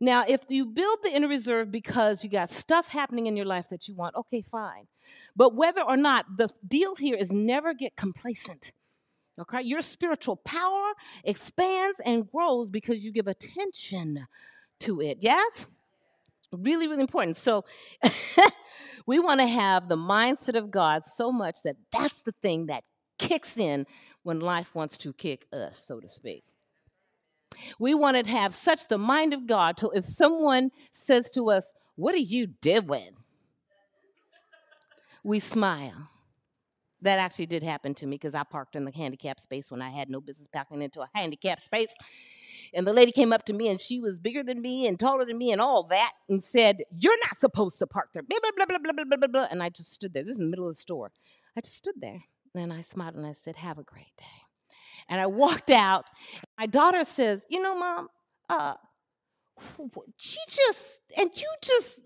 Now, 0.00 0.24
if 0.28 0.42
you 0.48 0.66
build 0.66 0.98
the 1.02 1.14
inner 1.14 1.28
reserve 1.28 1.70
because 1.70 2.22
you 2.22 2.28
got 2.28 2.50
stuff 2.50 2.88
happening 2.88 3.26
in 3.26 3.36
your 3.36 3.46
life 3.46 3.68
that 3.70 3.88
you 3.88 3.94
want, 3.94 4.14
okay, 4.14 4.42
fine. 4.42 4.88
But 5.34 5.54
whether 5.54 5.80
or 5.80 5.96
not, 5.96 6.36
the 6.36 6.50
deal 6.66 6.96
here 6.96 7.16
is 7.16 7.32
never 7.32 7.72
get 7.72 7.96
complacent. 7.96 8.72
Okay? 9.40 9.62
Your 9.62 9.80
spiritual 9.80 10.36
power 10.36 10.92
expands 11.24 12.00
and 12.04 12.30
grows 12.30 12.68
because 12.68 13.04
you 13.04 13.12
give 13.12 13.26
attention 13.26 14.26
to 14.80 15.00
it. 15.00 15.18
Yes? 15.20 15.66
Really, 16.52 16.88
really 16.88 17.00
important. 17.00 17.36
So, 17.36 17.64
We 19.06 19.18
want 19.18 19.40
to 19.40 19.46
have 19.46 19.88
the 19.88 19.96
mindset 19.96 20.56
of 20.56 20.70
God 20.70 21.04
so 21.04 21.32
much 21.32 21.56
that 21.64 21.76
that's 21.92 22.22
the 22.22 22.34
thing 22.42 22.66
that 22.66 22.84
kicks 23.18 23.58
in 23.58 23.86
when 24.22 24.40
life 24.40 24.74
wants 24.74 24.96
to 24.98 25.12
kick 25.12 25.46
us, 25.52 25.78
so 25.78 26.00
to 26.00 26.08
speak. 26.08 26.44
We 27.78 27.94
want 27.94 28.22
to 28.22 28.30
have 28.30 28.54
such 28.54 28.88
the 28.88 28.98
mind 28.98 29.32
of 29.32 29.46
God 29.46 29.76
till 29.76 29.90
if 29.92 30.04
someone 30.04 30.70
says 30.92 31.30
to 31.32 31.50
us, 31.50 31.72
What 31.94 32.14
are 32.14 32.18
you 32.18 32.46
doing? 32.46 33.12
We 35.24 35.40
smile. 35.40 36.10
That 37.02 37.18
actually 37.18 37.46
did 37.46 37.62
happen 37.62 37.94
to 37.94 38.06
me 38.06 38.16
because 38.16 38.34
I 38.34 38.42
parked 38.42 38.74
in 38.74 38.84
the 38.84 38.90
handicap 38.90 39.40
space 39.40 39.70
when 39.70 39.82
I 39.82 39.90
had 39.90 40.08
no 40.08 40.20
business 40.20 40.48
parking 40.52 40.82
into 40.82 41.00
a 41.00 41.08
handicap 41.14 41.62
space. 41.62 41.94
And 42.76 42.86
the 42.86 42.92
lady 42.92 43.10
came 43.10 43.32
up 43.32 43.46
to 43.46 43.54
me 43.54 43.68
and 43.68 43.80
she 43.80 43.98
was 44.00 44.18
bigger 44.18 44.42
than 44.42 44.60
me 44.60 44.86
and 44.86 45.00
taller 45.00 45.24
than 45.24 45.38
me 45.38 45.50
and 45.50 45.62
all 45.62 45.84
that 45.84 46.12
and 46.28 46.44
said, 46.44 46.82
You're 47.00 47.18
not 47.20 47.38
supposed 47.38 47.78
to 47.78 47.86
park 47.86 48.10
there. 48.12 48.22
Blah, 48.22 48.38
blah, 48.42 48.50
blah, 48.54 48.66
blah, 48.66 48.78
blah, 48.78 49.04
blah, 49.04 49.16
blah, 49.16 49.28
blah. 49.28 49.46
And 49.50 49.62
I 49.62 49.70
just 49.70 49.92
stood 49.92 50.12
there. 50.12 50.22
This 50.22 50.34
is 50.34 50.38
in 50.38 50.44
the 50.44 50.50
middle 50.50 50.68
of 50.68 50.74
the 50.74 50.80
store. 50.80 51.10
I 51.56 51.62
just 51.62 51.76
stood 51.78 51.94
there. 52.00 52.24
And 52.54 52.72
I 52.72 52.82
smiled 52.82 53.14
and 53.14 53.26
I 53.26 53.32
said, 53.32 53.56
Have 53.56 53.78
a 53.78 53.82
great 53.82 54.14
day. 54.18 54.24
And 55.08 55.20
I 55.20 55.26
walked 55.26 55.70
out. 55.70 56.10
My 56.58 56.66
daughter 56.66 57.04
says, 57.04 57.46
You 57.48 57.62
know, 57.62 57.78
mom, 57.78 58.08
uh, 58.50 58.74
she 60.16 60.38
just, 60.48 61.00
and 61.18 61.30
you 61.34 61.48
just, 61.62 62.00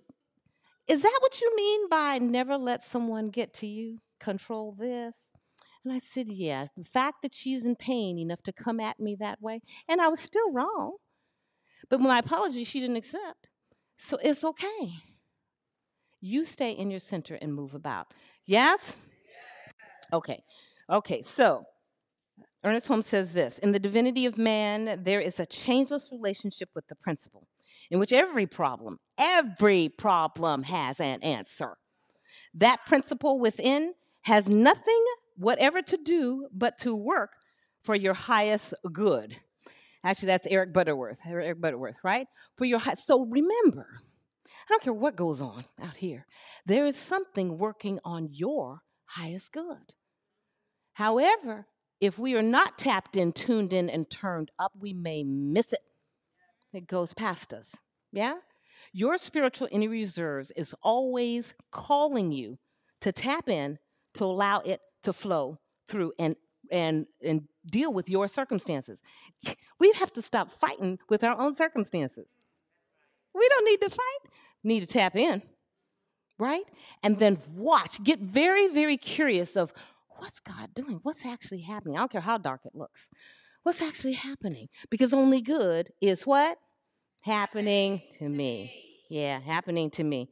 is 0.86 1.02
that 1.02 1.18
what 1.20 1.40
you 1.40 1.56
mean 1.56 1.88
by 1.88 2.18
never 2.18 2.56
let 2.56 2.84
someone 2.84 3.26
get 3.26 3.52
to 3.54 3.66
you? 3.66 3.98
Control 4.20 4.72
this? 4.78 5.16
And 5.84 5.92
I 5.92 5.98
said, 5.98 6.28
Yes. 6.28 6.70
The 6.76 6.84
fact 6.84 7.22
that 7.22 7.34
she's 7.34 7.64
in 7.64 7.76
pain 7.76 8.18
enough 8.18 8.42
to 8.42 8.52
come 8.52 8.80
at 8.80 9.00
me 9.00 9.16
that 9.18 9.40
way, 9.40 9.60
and 9.88 10.00
I 10.00 10.08
was 10.08 10.20
still 10.20 10.52
wrong. 10.52 10.96
But 11.88 12.00
my 12.00 12.18
apology, 12.18 12.64
she 12.64 12.80
didn't 12.80 12.96
accept. 12.96 13.48
So 13.98 14.18
it's 14.22 14.44
okay. 14.44 14.94
You 16.20 16.44
stay 16.44 16.72
in 16.72 16.90
your 16.90 17.00
center 17.00 17.36
and 17.40 17.54
move 17.54 17.74
about. 17.74 18.12
Yes? 18.44 18.96
Okay. 20.12 20.42
Okay, 20.90 21.22
so 21.22 21.64
Ernest 22.64 22.88
Holmes 22.88 23.06
says 23.06 23.32
this 23.32 23.58
In 23.60 23.72
the 23.72 23.78
divinity 23.78 24.26
of 24.26 24.36
man, 24.36 25.02
there 25.02 25.20
is 25.20 25.40
a 25.40 25.46
changeless 25.46 26.10
relationship 26.12 26.68
with 26.74 26.86
the 26.88 26.94
principle, 26.94 27.46
in 27.90 27.98
which 27.98 28.12
every 28.12 28.46
problem, 28.46 28.98
every 29.16 29.88
problem 29.88 30.64
has 30.64 31.00
an 31.00 31.22
answer. 31.22 31.76
That 32.52 32.84
principle 32.86 33.38
within 33.38 33.94
has 34.22 34.48
nothing 34.48 35.04
whatever 35.40 35.80
to 35.80 35.96
do 35.96 36.48
but 36.52 36.78
to 36.78 36.94
work 36.94 37.32
for 37.82 37.94
your 37.94 38.14
highest 38.14 38.74
good. 38.92 39.36
Actually, 40.04 40.26
that's 40.26 40.46
Eric 40.46 40.72
Butterworth. 40.72 41.18
Eric 41.26 41.60
Butterworth, 41.60 41.96
right? 42.04 42.26
For 42.56 42.64
your 42.64 42.78
high, 42.78 42.94
so 42.94 43.24
remember, 43.24 43.86
I 44.46 44.66
don't 44.68 44.82
care 44.82 44.92
what 44.92 45.16
goes 45.16 45.40
on 45.40 45.64
out 45.82 45.96
here. 45.96 46.26
There 46.66 46.86
is 46.86 46.96
something 46.96 47.58
working 47.58 47.98
on 48.04 48.28
your 48.30 48.82
highest 49.04 49.52
good. 49.52 49.94
However, 50.94 51.66
if 52.00 52.18
we 52.18 52.34
are 52.34 52.42
not 52.42 52.78
tapped 52.78 53.16
in, 53.16 53.32
tuned 53.32 53.72
in, 53.72 53.90
and 53.90 54.08
turned 54.10 54.50
up, 54.58 54.72
we 54.78 54.92
may 54.92 55.22
miss 55.22 55.72
it. 55.72 55.80
It 56.72 56.86
goes 56.86 57.14
past 57.14 57.52
us. 57.52 57.74
Yeah? 58.12 58.36
Your 58.92 59.18
spiritual 59.18 59.68
inner 59.70 59.88
reserves 59.88 60.50
is 60.56 60.74
always 60.82 61.54
calling 61.70 62.32
you 62.32 62.58
to 63.00 63.12
tap 63.12 63.48
in 63.48 63.78
to 64.14 64.24
allow 64.24 64.60
it 64.60 64.80
to 65.02 65.12
flow 65.12 65.58
through 65.88 66.12
and 66.18 66.36
and 66.70 67.06
and 67.22 67.48
deal 67.66 67.92
with 67.92 68.08
your 68.08 68.28
circumstances. 68.28 69.00
We 69.78 69.92
have 69.92 70.12
to 70.12 70.20
stop 70.20 70.52
fighting 70.52 70.98
with 71.08 71.24
our 71.24 71.40
own 71.40 71.56
circumstances. 71.56 72.26
We 73.34 73.48
don't 73.48 73.64
need 73.64 73.80
to 73.80 73.88
fight. 73.88 74.22
Need 74.62 74.80
to 74.80 74.86
tap 74.86 75.16
in. 75.16 75.40
Right? 76.38 76.66
And 77.02 77.18
then 77.18 77.38
watch. 77.54 78.02
Get 78.04 78.18
very 78.20 78.68
very 78.68 78.98
curious 78.98 79.56
of 79.56 79.72
what's 80.18 80.40
God 80.40 80.74
doing? 80.74 81.00
What's 81.02 81.24
actually 81.24 81.62
happening? 81.62 81.96
I 81.96 82.00
don't 82.00 82.12
care 82.12 82.20
how 82.20 82.36
dark 82.36 82.60
it 82.66 82.74
looks. 82.74 83.08
What's 83.62 83.80
actually 83.80 84.14
happening? 84.14 84.68
Because 84.90 85.14
only 85.14 85.40
good 85.40 85.92
is 86.00 86.26
what? 86.26 86.58
happening 87.20 88.02
to 88.18 88.28
me. 88.28 88.72
Yeah, 89.08 89.40
happening 89.40 89.90
to 89.90 90.04
me. 90.04 90.30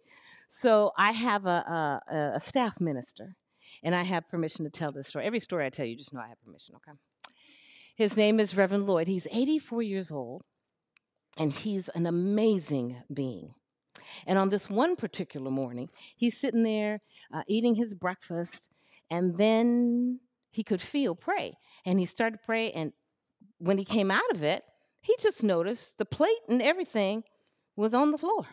So 0.48 0.92
I 0.96 1.12
have 1.12 1.46
a, 1.46 2.00
a, 2.10 2.32
a 2.36 2.40
staff 2.40 2.80
minister, 2.80 3.36
and 3.82 3.94
I 3.94 4.02
have 4.02 4.28
permission 4.28 4.64
to 4.64 4.70
tell 4.70 4.90
this 4.90 5.08
story. 5.08 5.24
Every 5.24 5.40
story 5.40 5.66
I 5.66 5.70
tell 5.70 5.86
you, 5.86 5.96
just 5.96 6.12
know 6.12 6.20
I 6.20 6.28
have 6.28 6.40
permission, 6.40 6.74
okay? 6.76 6.96
His 7.96 8.16
name 8.16 8.38
is 8.40 8.56
Reverend 8.56 8.86
Lloyd. 8.86 9.08
He's 9.08 9.26
84 9.30 9.82
years 9.82 10.10
old, 10.10 10.42
and 11.36 11.52
he's 11.52 11.88
an 11.90 12.06
amazing 12.06 13.02
being. 13.12 13.54
And 14.26 14.38
on 14.38 14.48
this 14.48 14.70
one 14.70 14.96
particular 14.96 15.50
morning, 15.50 15.88
he's 16.16 16.38
sitting 16.38 16.62
there 16.62 17.00
uh, 17.32 17.42
eating 17.48 17.74
his 17.74 17.94
breakfast, 17.94 18.70
and 19.10 19.36
then 19.36 20.20
he 20.50 20.62
could 20.62 20.80
feel 20.80 21.14
pray. 21.14 21.54
And 21.84 21.98
he 21.98 22.06
started 22.06 22.38
to 22.38 22.46
pray, 22.46 22.70
and 22.70 22.92
when 23.58 23.78
he 23.78 23.84
came 23.84 24.10
out 24.10 24.30
of 24.30 24.42
it, 24.42 24.62
he 25.00 25.14
just 25.20 25.42
noticed 25.42 25.98
the 25.98 26.04
plate 26.04 26.38
and 26.48 26.60
everything 26.60 27.24
was 27.76 27.94
on 27.94 28.10
the 28.10 28.18
floor. 28.18 28.46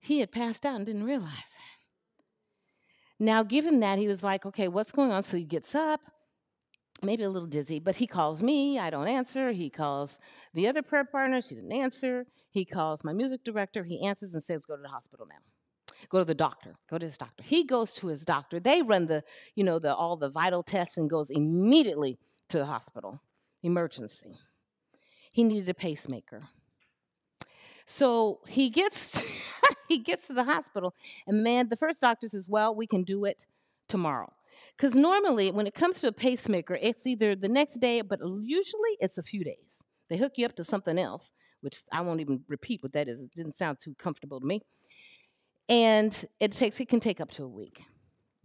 He 0.00 0.20
had 0.20 0.32
passed 0.32 0.64
out 0.64 0.76
and 0.76 0.86
didn't 0.86 1.04
realize 1.04 1.32
that. 1.32 1.57
Now, 3.18 3.42
given 3.42 3.80
that, 3.80 3.98
he 3.98 4.06
was 4.06 4.22
like, 4.22 4.46
okay, 4.46 4.68
what's 4.68 4.92
going 4.92 5.10
on? 5.10 5.22
So 5.24 5.36
he 5.36 5.44
gets 5.44 5.74
up, 5.74 6.00
maybe 7.02 7.24
a 7.24 7.30
little 7.30 7.48
dizzy, 7.48 7.80
but 7.80 7.96
he 7.96 8.06
calls 8.06 8.42
me. 8.42 8.78
I 8.78 8.90
don't 8.90 9.08
answer. 9.08 9.50
He 9.52 9.70
calls 9.70 10.18
the 10.54 10.68
other 10.68 10.82
prayer 10.82 11.04
partner. 11.04 11.42
She 11.42 11.54
didn't 11.54 11.72
answer. 11.72 12.26
He 12.50 12.64
calls 12.64 13.02
my 13.02 13.12
music 13.12 13.42
director. 13.44 13.84
He 13.84 14.06
answers 14.06 14.34
and 14.34 14.42
says, 14.42 14.66
go 14.66 14.76
to 14.76 14.82
the 14.82 14.88
hospital 14.88 15.26
now. 15.28 15.36
Go 16.10 16.18
to 16.18 16.24
the 16.24 16.34
doctor. 16.34 16.76
Go 16.88 16.98
to 16.98 17.06
his 17.06 17.18
doctor. 17.18 17.42
He 17.42 17.64
goes 17.64 17.92
to 17.94 18.06
his 18.06 18.24
doctor. 18.24 18.60
They 18.60 18.82
run 18.82 19.06
the, 19.06 19.24
you 19.56 19.64
know, 19.64 19.80
the 19.80 19.92
all 19.92 20.16
the 20.16 20.28
vital 20.28 20.62
tests 20.62 20.96
and 20.96 21.10
goes 21.10 21.28
immediately 21.28 22.18
to 22.50 22.58
the 22.58 22.66
hospital. 22.66 23.20
Emergency. 23.64 24.36
He 25.32 25.42
needed 25.42 25.68
a 25.68 25.74
pacemaker. 25.74 26.48
So 27.88 28.40
he 28.46 28.68
gets 28.68 29.20
he 29.88 29.98
gets 29.98 30.26
to 30.26 30.34
the 30.34 30.44
hospital, 30.44 30.94
and 31.26 31.42
man, 31.42 31.70
the 31.70 31.76
first 31.76 32.02
doctor 32.02 32.28
says, 32.28 32.48
Well, 32.48 32.74
we 32.74 32.86
can 32.86 33.02
do 33.02 33.24
it 33.24 33.46
tomorrow. 33.88 34.32
Because 34.76 34.94
normally, 34.94 35.50
when 35.50 35.66
it 35.66 35.74
comes 35.74 36.00
to 36.00 36.08
a 36.08 36.12
pacemaker, 36.12 36.78
it's 36.80 37.06
either 37.06 37.34
the 37.34 37.48
next 37.48 37.80
day, 37.80 38.02
but 38.02 38.20
usually 38.42 38.96
it's 39.00 39.16
a 39.16 39.22
few 39.22 39.42
days. 39.42 39.82
They 40.10 40.18
hook 40.18 40.32
you 40.36 40.46
up 40.46 40.54
to 40.56 40.64
something 40.64 40.98
else, 40.98 41.32
which 41.62 41.82
I 41.90 42.02
won't 42.02 42.20
even 42.20 42.44
repeat 42.46 42.82
what 42.82 42.92
that 42.92 43.08
is. 43.08 43.20
It 43.20 43.34
didn't 43.34 43.56
sound 43.56 43.78
too 43.78 43.94
comfortable 43.98 44.38
to 44.40 44.46
me. 44.46 44.62
And 45.68 46.26
it 46.40 46.52
takes 46.52 46.80
it 46.80 46.88
can 46.88 47.00
take 47.00 47.20
up 47.20 47.30
to 47.32 47.44
a 47.44 47.48
week. 47.48 47.82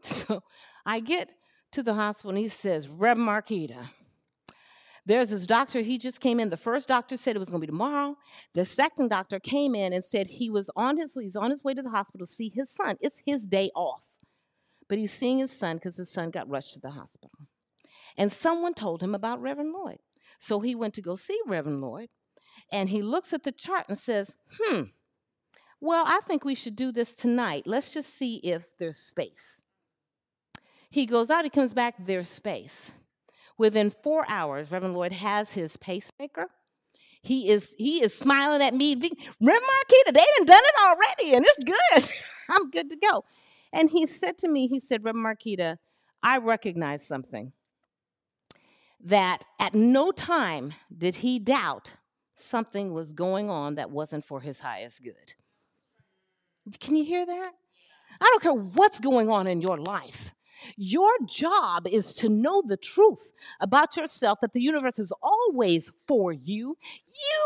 So 0.01 0.43
I 0.85 0.99
get 0.99 1.29
to 1.71 1.81
the 1.81 1.93
hospital 1.93 2.31
and 2.31 2.37
he 2.37 2.49
says, 2.49 2.89
Rev 2.89 3.17
Marquita, 3.17 3.89
there's 5.05 5.29
this 5.29 5.45
doctor, 5.45 5.81
he 5.81 5.97
just 5.97 6.21
came 6.21 6.39
in. 6.39 6.49
The 6.49 6.57
first 6.57 6.87
doctor 6.87 7.17
said 7.17 7.35
it 7.35 7.39
was 7.39 7.49
going 7.49 7.59
to 7.59 7.67
be 7.67 7.71
tomorrow. 7.71 8.15
The 8.53 8.65
second 8.65 9.09
doctor 9.09 9.39
came 9.39 9.75
in 9.75 9.91
and 9.91 10.03
said 10.03 10.27
he 10.27 10.49
was 10.49 10.69
on 10.75 10.97
his 10.97 11.13
he's 11.13 11.35
on 11.35 11.51
his 11.51 11.63
way 11.63 11.73
to 11.73 11.81
the 11.81 11.89
hospital 11.89 12.25
to 12.25 12.31
see 12.31 12.51
his 12.53 12.69
son. 12.69 12.97
It's 13.01 13.21
his 13.25 13.45
day 13.45 13.69
off. 13.75 14.03
But 14.87 14.97
he's 14.97 15.11
seeing 15.11 15.39
his 15.39 15.51
son 15.51 15.77
because 15.77 15.97
his 15.97 16.11
son 16.11 16.29
got 16.29 16.49
rushed 16.49 16.73
to 16.73 16.79
the 16.79 16.91
hospital. 16.91 17.31
And 18.17 18.31
someone 18.31 18.73
told 18.73 19.01
him 19.01 19.15
about 19.15 19.41
Reverend 19.41 19.73
Lloyd. 19.73 19.99
So 20.39 20.59
he 20.59 20.75
went 20.75 20.93
to 20.95 21.01
go 21.01 21.15
see 21.15 21.39
Reverend 21.47 21.81
Lloyd. 21.81 22.09
And 22.71 22.89
he 22.89 23.01
looks 23.01 23.33
at 23.33 23.43
the 23.43 23.51
chart 23.51 23.85
and 23.89 23.97
says, 23.97 24.35
hmm, 24.59 24.83
well, 25.81 26.05
I 26.07 26.19
think 26.25 26.45
we 26.45 26.55
should 26.55 26.75
do 26.75 26.91
this 26.91 27.13
tonight. 27.13 27.63
Let's 27.65 27.91
just 27.91 28.17
see 28.17 28.35
if 28.37 28.63
there's 28.79 28.97
space. 28.97 29.63
He 30.89 31.05
goes 31.05 31.29
out, 31.29 31.43
he 31.43 31.49
comes 31.49 31.73
back, 31.73 31.95
there's 31.99 32.29
space. 32.29 32.91
Within 33.57 33.91
four 33.91 34.25
hours, 34.27 34.71
Reverend 34.71 34.95
Lloyd 34.95 35.13
has 35.13 35.53
his 35.53 35.77
pacemaker. 35.77 36.47
He 37.21 37.49
is 37.49 37.73
he 37.77 38.01
is 38.01 38.13
smiling 38.13 38.61
at 38.61 38.73
me. 38.73 38.95
Reverend 38.95 39.21
Marquita, 39.41 40.13
they 40.13 40.25
done 40.37 40.45
done 40.45 40.61
it 40.63 40.75
already, 40.81 41.35
and 41.35 41.45
it's 41.47 41.63
good. 41.63 42.13
I'm 42.49 42.69
good 42.69 42.89
to 42.89 42.97
go. 42.97 43.23
And 43.71 43.89
he 43.89 44.05
said 44.05 44.37
to 44.39 44.47
me, 44.47 44.67
he 44.67 44.79
said, 44.79 45.03
Reverend 45.03 45.25
Marquita, 45.25 45.77
I 46.21 46.37
recognize 46.37 47.05
something. 47.05 47.53
That 48.99 49.45
at 49.59 49.73
no 49.73 50.11
time 50.11 50.73
did 50.95 51.17
he 51.17 51.39
doubt 51.39 51.93
something 52.35 52.93
was 52.93 53.13
going 53.13 53.49
on 53.49 53.75
that 53.75 53.91
wasn't 53.91 54.25
for 54.25 54.41
his 54.41 54.59
highest 54.59 55.03
good. 55.03 55.35
Can 56.79 56.95
you 56.95 57.03
hear 57.03 57.25
that? 57.25 57.51
I 58.21 58.25
don't 58.25 58.41
care 58.41 58.53
what's 58.53 58.99
going 58.99 59.29
on 59.29 59.47
in 59.47 59.61
your 59.61 59.77
life. 59.77 60.33
Your 60.77 61.11
job 61.25 61.87
is 61.87 62.13
to 62.15 62.29
know 62.29 62.63
the 62.65 62.77
truth 62.77 63.33
about 63.59 63.97
yourself 63.97 64.39
that 64.41 64.53
the 64.53 64.61
universe 64.61 64.99
is 64.99 65.13
always 65.21 65.91
for 66.07 66.31
you. 66.31 66.77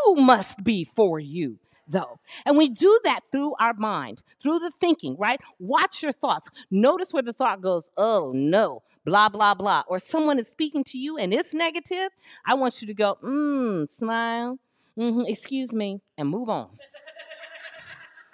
You 0.06 0.16
must 0.16 0.64
be 0.64 0.84
for 0.84 1.18
you 1.18 1.58
though. 1.88 2.20
And 2.44 2.56
we 2.56 2.68
do 2.68 3.00
that 3.04 3.20
through 3.32 3.54
our 3.58 3.74
mind, 3.74 4.22
through 4.40 4.58
the 4.58 4.70
thinking, 4.70 5.16
right? 5.18 5.40
Watch 5.58 6.02
your 6.02 6.12
thoughts. 6.12 6.50
Notice 6.70 7.12
where 7.12 7.22
the 7.22 7.32
thought 7.32 7.60
goes, 7.60 7.84
oh 7.96 8.32
no, 8.34 8.82
blah, 9.04 9.28
blah, 9.28 9.54
blah. 9.54 9.84
Or 9.88 9.98
someone 9.98 10.38
is 10.38 10.48
speaking 10.48 10.84
to 10.84 10.98
you 10.98 11.16
and 11.16 11.32
it's 11.32 11.54
negative. 11.54 12.10
I 12.44 12.54
want 12.54 12.80
you 12.80 12.86
to 12.86 12.94
go, 12.94 13.18
mmm, 13.22 13.90
smile, 13.90 14.58
mm-hmm, 14.98 15.22
excuse 15.26 15.72
me, 15.72 16.00
and 16.16 16.28
move 16.28 16.48
on. 16.48 16.68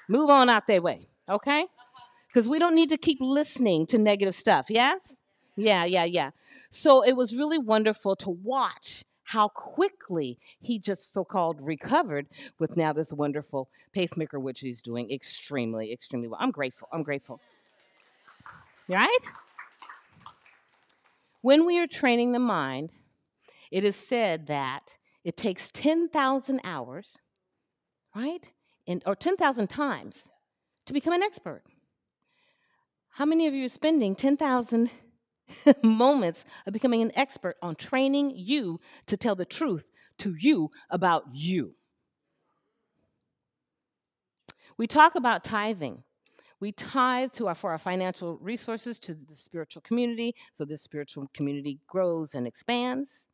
move 0.08 0.30
on 0.30 0.50
out 0.50 0.66
their 0.66 0.82
way, 0.82 1.06
okay? 1.28 1.66
Because 2.34 2.48
we 2.48 2.58
don't 2.58 2.74
need 2.74 2.88
to 2.88 2.96
keep 2.96 3.18
listening 3.20 3.86
to 3.86 3.96
negative 3.96 4.34
stuff. 4.34 4.66
Yes? 4.68 5.14
Yeah, 5.56 5.84
yeah, 5.84 6.02
yeah. 6.02 6.30
So 6.68 7.02
it 7.02 7.12
was 7.12 7.36
really 7.36 7.58
wonderful 7.58 8.16
to 8.16 8.30
watch 8.30 9.04
how 9.28 9.48
quickly 9.48 10.40
he 10.60 10.80
just 10.80 11.12
so 11.12 11.24
called 11.24 11.60
recovered 11.60 12.26
with 12.58 12.76
now 12.76 12.92
this 12.92 13.12
wonderful 13.12 13.68
pacemaker, 13.92 14.40
which 14.40 14.60
he's 14.60 14.82
doing 14.82 15.12
extremely, 15.12 15.92
extremely 15.92 16.26
well. 16.26 16.40
I'm 16.42 16.50
grateful. 16.50 16.88
I'm 16.92 17.04
grateful. 17.04 17.40
Right? 18.88 19.18
When 21.40 21.64
we 21.64 21.78
are 21.78 21.86
training 21.86 22.32
the 22.32 22.40
mind, 22.40 22.90
it 23.70 23.84
is 23.84 23.94
said 23.94 24.48
that 24.48 24.98
it 25.22 25.36
takes 25.36 25.70
10,000 25.70 26.60
hours, 26.64 27.16
right? 28.14 28.50
In, 28.86 29.02
or 29.06 29.14
10,000 29.14 29.68
times 29.68 30.28
to 30.84 30.92
become 30.92 31.12
an 31.12 31.22
expert. 31.22 31.62
How 33.14 33.24
many 33.24 33.46
of 33.46 33.54
you 33.54 33.64
are 33.64 33.68
spending 33.68 34.16
10,000 34.16 34.90
moments 35.84 36.44
of 36.66 36.72
becoming 36.72 37.00
an 37.00 37.12
expert 37.14 37.56
on 37.62 37.76
training 37.76 38.32
you 38.34 38.80
to 39.06 39.16
tell 39.16 39.36
the 39.36 39.44
truth 39.44 39.84
to 40.18 40.34
you 40.36 40.72
about 40.90 41.22
you? 41.32 41.76
We 44.76 44.88
talk 44.88 45.14
about 45.14 45.44
tithing. 45.44 46.02
We 46.58 46.72
tithe 46.72 47.30
to 47.34 47.46
our, 47.46 47.54
for 47.54 47.70
our 47.70 47.78
financial 47.78 48.36
resources 48.38 48.98
to 49.00 49.14
the 49.14 49.36
spiritual 49.36 49.82
community, 49.82 50.34
so 50.54 50.64
this 50.64 50.82
spiritual 50.82 51.30
community 51.32 51.78
grows 51.86 52.34
and 52.34 52.48
expands. 52.48 53.26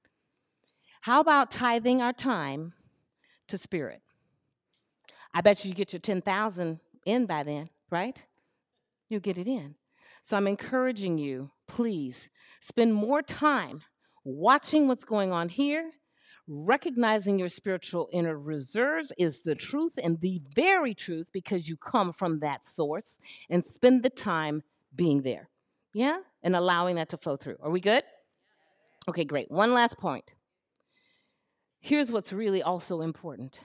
How 1.01 1.21
about 1.21 1.51
tithing 1.51 2.03
our 2.03 2.13
time 2.13 2.75
to 3.49 3.57
spirit? 3.57 4.03
I 5.33 5.41
bet 5.41 5.65
you 5.65 5.73
get 5.73 5.95
your 5.95 6.01
10,000 6.01 6.81
in 7.07 7.25
by 7.25 7.45
then, 7.45 7.71
right? 7.89 8.23
You'll 9.11 9.21
get 9.21 9.37
it 9.37 9.47
in. 9.47 9.75
So 10.23 10.37
I'm 10.37 10.47
encouraging 10.47 11.19
you, 11.19 11.51
please 11.67 12.31
spend 12.61 12.95
more 12.95 13.21
time 13.21 13.83
watching 14.25 14.87
what's 14.87 15.05
going 15.05 15.33
on 15.33 15.49
here, 15.49 15.91
recognizing 16.47 17.39
your 17.39 17.49
spiritual 17.49 18.09
inner 18.13 18.39
reserves 18.39 19.13
is 19.19 19.43
the 19.43 19.55
truth 19.55 19.99
and 20.03 20.21
the 20.21 20.41
very 20.55 20.95
truth 20.95 21.29
because 21.33 21.69
you 21.69 21.77
come 21.77 22.13
from 22.13 22.41
that 22.41 22.65
source, 22.65 23.19
and 23.49 23.65
spend 23.65 24.03
the 24.03 24.11
time 24.11 24.63
being 24.95 25.23
there. 25.23 25.49
Yeah? 25.93 26.19
And 26.43 26.55
allowing 26.55 26.97
that 26.97 27.09
to 27.11 27.17
flow 27.17 27.37
through. 27.37 27.57
Are 27.63 27.71
we 27.71 27.81
good? 27.81 28.05
Okay, 29.09 29.25
great. 29.25 29.51
One 29.51 29.73
last 29.73 29.99
point. 29.99 30.35
Here's 31.81 32.13
what's 32.13 32.33
really 32.33 32.63
also 32.63 33.01
important 33.01 33.61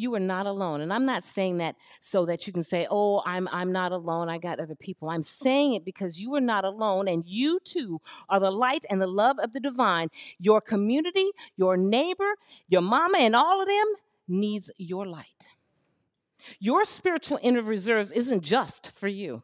you 0.00 0.14
are 0.14 0.20
not 0.20 0.46
alone. 0.46 0.80
And 0.80 0.92
I'm 0.92 1.04
not 1.04 1.24
saying 1.24 1.58
that 1.58 1.76
so 2.00 2.24
that 2.26 2.46
you 2.46 2.52
can 2.52 2.64
say, 2.64 2.86
"Oh, 2.90 3.22
I'm 3.26 3.48
I'm 3.52 3.70
not 3.72 3.92
alone. 3.92 4.28
I 4.28 4.38
got 4.38 4.58
other 4.58 4.74
people." 4.74 5.10
I'm 5.10 5.22
saying 5.22 5.74
it 5.74 5.84
because 5.84 6.20
you 6.20 6.34
are 6.34 6.40
not 6.40 6.64
alone 6.64 7.06
and 7.08 7.24
you 7.26 7.60
too 7.64 8.00
are 8.28 8.40
the 8.40 8.50
light 8.50 8.84
and 8.90 9.00
the 9.00 9.06
love 9.06 9.38
of 9.38 9.52
the 9.52 9.60
divine. 9.60 10.08
Your 10.38 10.60
community, 10.60 11.30
your 11.56 11.76
neighbor, 11.76 12.34
your 12.68 12.82
mama 12.82 13.18
and 13.18 13.36
all 13.36 13.60
of 13.60 13.68
them 13.68 13.86
needs 14.26 14.70
your 14.78 15.06
light. 15.06 15.48
Your 16.58 16.84
spiritual 16.84 17.38
inner 17.42 17.62
reserves 17.62 18.10
isn't 18.10 18.42
just 18.42 18.92
for 18.92 19.08
you. 19.08 19.42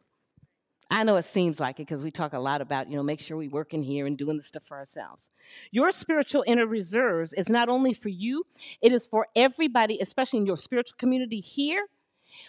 I 0.89 1.03
know 1.03 1.17
it 1.17 1.25
seems 1.25 1.59
like 1.59 1.79
it 1.79 1.87
because 1.87 2.03
we 2.03 2.11
talk 2.11 2.33
a 2.33 2.39
lot 2.39 2.61
about, 2.61 2.89
you 2.89 2.95
know, 2.95 3.03
make 3.03 3.19
sure 3.19 3.35
we 3.35 3.49
work 3.49 3.73
in 3.73 3.83
here 3.83 4.05
and 4.05 4.17
doing 4.17 4.37
the 4.37 4.43
stuff 4.43 4.63
for 4.63 4.77
ourselves. 4.77 5.31
Your 5.71 5.91
spiritual 5.91 6.45
inner 6.47 6.65
reserves 6.65 7.33
is 7.33 7.49
not 7.49 7.67
only 7.67 7.93
for 7.93 8.09
you, 8.09 8.45
it 8.81 8.93
is 8.93 9.05
for 9.05 9.27
everybody, 9.35 9.99
especially 9.99 10.39
in 10.39 10.45
your 10.45 10.57
spiritual 10.57 10.95
community 10.97 11.41
here, 11.41 11.87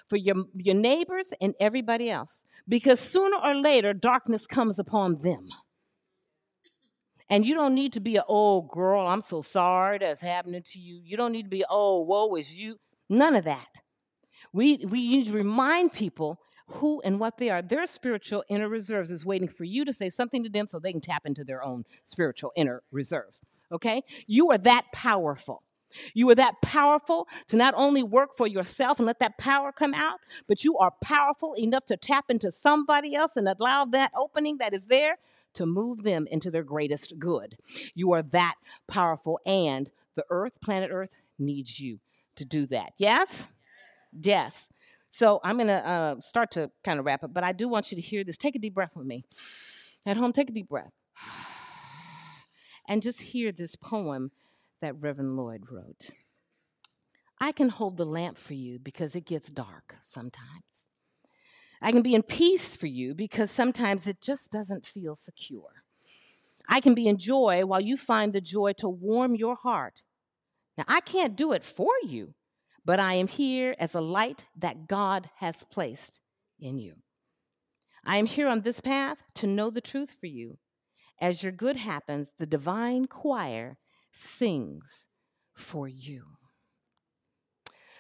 for 0.09 0.17
your, 0.17 0.45
your 0.55 0.77
neighbors 0.77 1.33
and 1.41 1.55
everybody 1.59 2.11
else. 2.11 2.45
Because 2.69 3.01
sooner 3.01 3.39
or 3.39 3.57
later, 3.57 3.93
darkness 3.93 4.47
comes 4.47 4.79
upon 4.79 5.17
them. 5.19 5.49
And 7.29 7.45
you 7.45 7.55
don't 7.55 7.75
need 7.75 7.93
to 7.95 8.01
be 8.01 8.17
a, 8.17 8.25
oh, 8.29 8.63
girl, 8.63 9.07
I'm 9.07 9.21
so 9.21 9.43
sorry 9.43 9.99
that's 9.99 10.21
happening 10.21 10.63
to 10.63 10.79
you. 10.79 11.01
You 11.05 11.17
don't 11.17 11.33
need 11.33 11.43
to 11.43 11.51
be, 11.51 11.65
oh, 11.69 12.03
woe 12.03 12.35
is 12.37 12.55
you. 12.55 12.77
None 13.09 13.35
of 13.35 13.45
that. 13.45 13.83
We, 14.53 14.77
we 14.77 15.09
need 15.09 15.27
to 15.27 15.33
remind 15.33 15.93
people 15.93 16.41
who 16.69 17.01
and 17.03 17.19
what 17.19 17.39
they 17.39 17.51
are. 17.51 17.63
Their 17.63 17.87
spiritual 17.87 18.45
inner 18.49 18.69
reserves 18.69 19.11
is 19.11 19.25
waiting 19.25 19.49
for 19.49 19.65
you 19.65 19.85
to 19.85 19.93
say 19.93 20.11
something 20.11 20.43
to 20.45 20.51
them 20.51 20.67
so 20.67 20.79
they 20.79 20.93
can 20.93 21.01
tap 21.01 21.23
into 21.25 21.45
their 21.45 21.65
own 21.65 21.85
spiritual 22.05 22.53
inner 22.57 22.83
reserves. 22.91 23.41
Okay? 23.73 24.03
You 24.27 24.51
are 24.51 24.59
that 24.59 24.87
powerful. 24.93 25.63
You 26.13 26.29
are 26.29 26.35
that 26.35 26.61
powerful 26.63 27.27
to 27.49 27.57
not 27.57 27.75
only 27.75 28.03
work 28.03 28.37
for 28.37 28.47
yourself 28.47 28.99
and 28.99 29.07
let 29.07 29.19
that 29.21 29.39
power 29.39 29.73
come 29.73 29.95
out, 29.95 30.19
but 30.47 30.63
you 30.63 30.77
are 30.79 30.93
powerful 31.03 31.55
enough 31.55 31.87
to 31.87 31.97
tap 31.97 32.27
into 32.29 32.53
somebody 32.53 33.15
else 33.15 33.33
and 33.37 33.49
allow 33.49 33.87
that 33.87 34.13
opening 34.15 34.59
that 34.59 34.75
is 34.75 34.87
there 34.87 35.17
to 35.55 35.65
move 35.65 36.03
them 36.03 36.27
into 36.31 36.51
their 36.51 36.63
greatest 36.63 37.19
good. 37.19 37.57
You 37.95 38.13
are 38.13 38.23
that 38.23 38.57
powerful, 38.87 39.41
and 39.47 39.91
the 40.15 40.25
earth, 40.29 40.61
planet 40.61 40.91
Earth, 40.93 41.15
needs 41.39 41.81
you 41.81 42.01
to 42.37 42.45
do 42.45 42.67
that. 42.67 42.93
Yes? 42.99 43.49
Yes. 44.13 44.69
So 45.11 45.41
I'm 45.43 45.57
going 45.57 45.69
to 45.69 45.89
uh, 45.89 46.21
start 46.21 46.51
to 46.53 46.71
kind 46.85 46.99
of 46.99 47.07
wrap 47.07 47.25
up, 47.25 47.33
but 47.33 47.45
I 47.45 47.53
do 47.53 47.69
want 47.69 47.91
you 47.91 47.97
to 47.97 48.03
hear 48.03 48.25
this. 48.25 48.37
Take 48.37 48.57
a 48.57 48.59
deep 48.59 48.75
breath 48.75 48.93
with 48.95 49.07
me. 49.07 49.25
At 50.07 50.17
home, 50.17 50.33
take 50.33 50.51
a 50.51 50.53
deep 50.53 50.69
breath. 50.69 50.93
And 52.91 53.03
just 53.03 53.21
hear 53.21 53.53
this 53.53 53.77
poem 53.77 54.31
that 54.81 54.95
Reverend 54.99 55.37
Lloyd 55.37 55.65
wrote. 55.71 56.09
I 57.39 57.53
can 57.53 57.69
hold 57.69 57.99
the 57.99 58.07
lamp 58.07 58.39
for 58.39 58.55
you 58.55 58.79
because 58.79 59.15
it 59.15 59.27
gets 59.27 59.51
dark 59.51 59.97
sometimes. 60.03 60.89
I 61.81 61.93
can 61.93 62.03
be 62.03 62.15
in 62.15 62.23
peace 62.23 62.75
for 62.75 62.87
you 62.87 63.15
because 63.15 63.51
sometimes 63.51 64.09
it 64.09 64.21
just 64.21 64.51
doesn't 64.51 64.87
feel 64.87 65.15
secure. 65.15 65.85
I 66.69 66.81
can 66.81 66.95
be 66.95 67.07
in 67.07 67.19
joy 67.19 67.65
while 67.65 67.81
you 67.81 67.97
find 67.97 68.33
the 68.33 68.41
joy 68.41 68.73
to 68.79 68.89
warm 68.89 69.35
your 69.35 69.55
heart. 69.55 70.03
Now, 70.77 70.85
I 70.89 71.01
can't 71.01 71.37
do 71.37 71.53
it 71.53 71.65
for 71.65 71.93
you, 72.05 72.35
but 72.89 72.99
I 72.99 73.13
am 73.17 73.29
here 73.29 73.77
as 73.79 73.95
a 73.95 74.01
light 74.01 74.47
that 74.57 74.89
God 74.89 75.29
has 75.41 75.63
placed 75.63 76.23
in 76.59 76.79
you. 76.79 76.95
I 78.03 78.17
am 78.17 78.25
here 78.25 78.49
on 78.49 78.63
this 78.63 78.81
path 78.81 79.19
to 79.35 79.47
know 79.47 79.69
the 79.69 79.83
truth 79.83 80.17
for 80.19 80.25
you. 80.25 80.57
As 81.21 81.43
your 81.43 81.53
good 81.53 81.77
happens, 81.77 82.33
the 82.39 82.47
divine 82.47 83.05
choir 83.05 83.77
sings 84.15 85.07
for 85.55 85.87
you. 85.87 86.39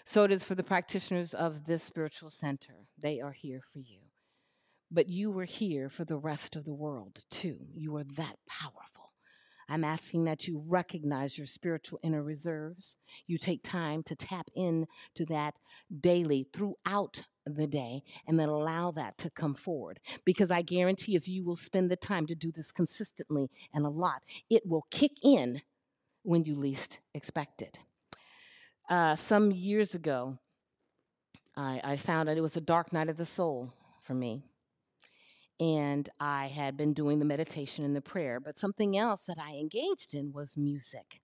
So 0.07 0.24
it 0.24 0.33
is 0.33 0.42
for 0.42 0.55
the 0.55 0.64
practitioners 0.64 1.35
of 1.35 1.66
this 1.66 1.83
spiritual 1.83 2.31
center. 2.31 2.87
They 2.98 3.20
are 3.20 3.33
here 3.33 3.61
for 3.70 3.81
you. 3.81 4.01
But 4.90 5.11
you 5.11 5.31
were 5.31 5.44
here 5.44 5.90
for 5.90 6.07
the 6.07 6.16
rest 6.16 6.57
of 6.57 6.64
the 6.64 6.72
world 6.72 7.24
too. 7.31 7.59
You 7.74 7.94
are 7.96 8.05
that 8.05 8.38
powerful. 8.48 9.08
I'm 9.69 9.85
asking 9.85 10.25
that 10.25 10.49
you 10.49 10.63
recognize 10.67 11.37
your 11.37 11.47
spiritual 11.47 12.01
inner 12.03 12.23
reserves. 12.23 12.97
You 13.27 13.37
take 13.37 13.63
time 13.63 14.03
to 14.05 14.17
tap 14.17 14.49
in 14.55 14.87
to 15.15 15.27
that 15.27 15.61
daily 16.01 16.49
throughout 16.53 17.25
the 17.45 17.67
day 17.67 18.03
and 18.27 18.39
then 18.39 18.49
allow 18.49 18.91
that 18.93 19.19
to 19.19 19.31
come 19.31 19.55
forward. 19.55 20.01
Because 20.25 20.51
I 20.51 20.63
guarantee 20.63 21.17
if 21.17 21.29
you 21.29 21.45
will 21.45 21.57
spend 21.57 21.91
the 21.91 21.97
time 21.97 22.27
to 22.27 22.35
do 22.35 22.51
this 22.51 22.73
consistently 22.73 23.51
and 23.75 23.85
a 23.85 23.91
lot, 23.91 24.23
it 24.49 24.63
will 24.67 24.87
kick 24.91 25.13
in 25.23 25.63
when 26.23 26.45
you 26.45 26.55
least 26.55 27.01
expect 27.15 27.63
it. 27.63 27.79
Uh, 28.89 29.15
some 29.15 29.53
years 29.53 29.95
ago, 29.95 30.39
I, 31.57 31.81
I 31.85 31.97
found 31.97 32.29
out 32.29 32.37
it 32.37 32.43
was 32.43 32.57
a 32.57 32.63
dark 32.63 32.93
night 32.93 33.09
of 33.09 33.19
the 33.19 33.27
soul 33.27 33.73
for 34.03 34.15
me 34.15 34.45
and 35.61 36.09
I 36.21 36.47
had 36.47 36.77
been 36.77 36.94
doing 36.94 37.18
the 37.18 37.25
meditation 37.25 37.85
and 37.85 37.94
the 37.94 38.01
prayer, 38.01 38.40
but 38.40 38.59
something 38.59 38.97
else 38.97 39.25
that 39.25 39.38
I 39.38 39.53
engaged 39.53 40.14
in 40.14 40.33
was 40.33 40.57
music. 40.57 41.21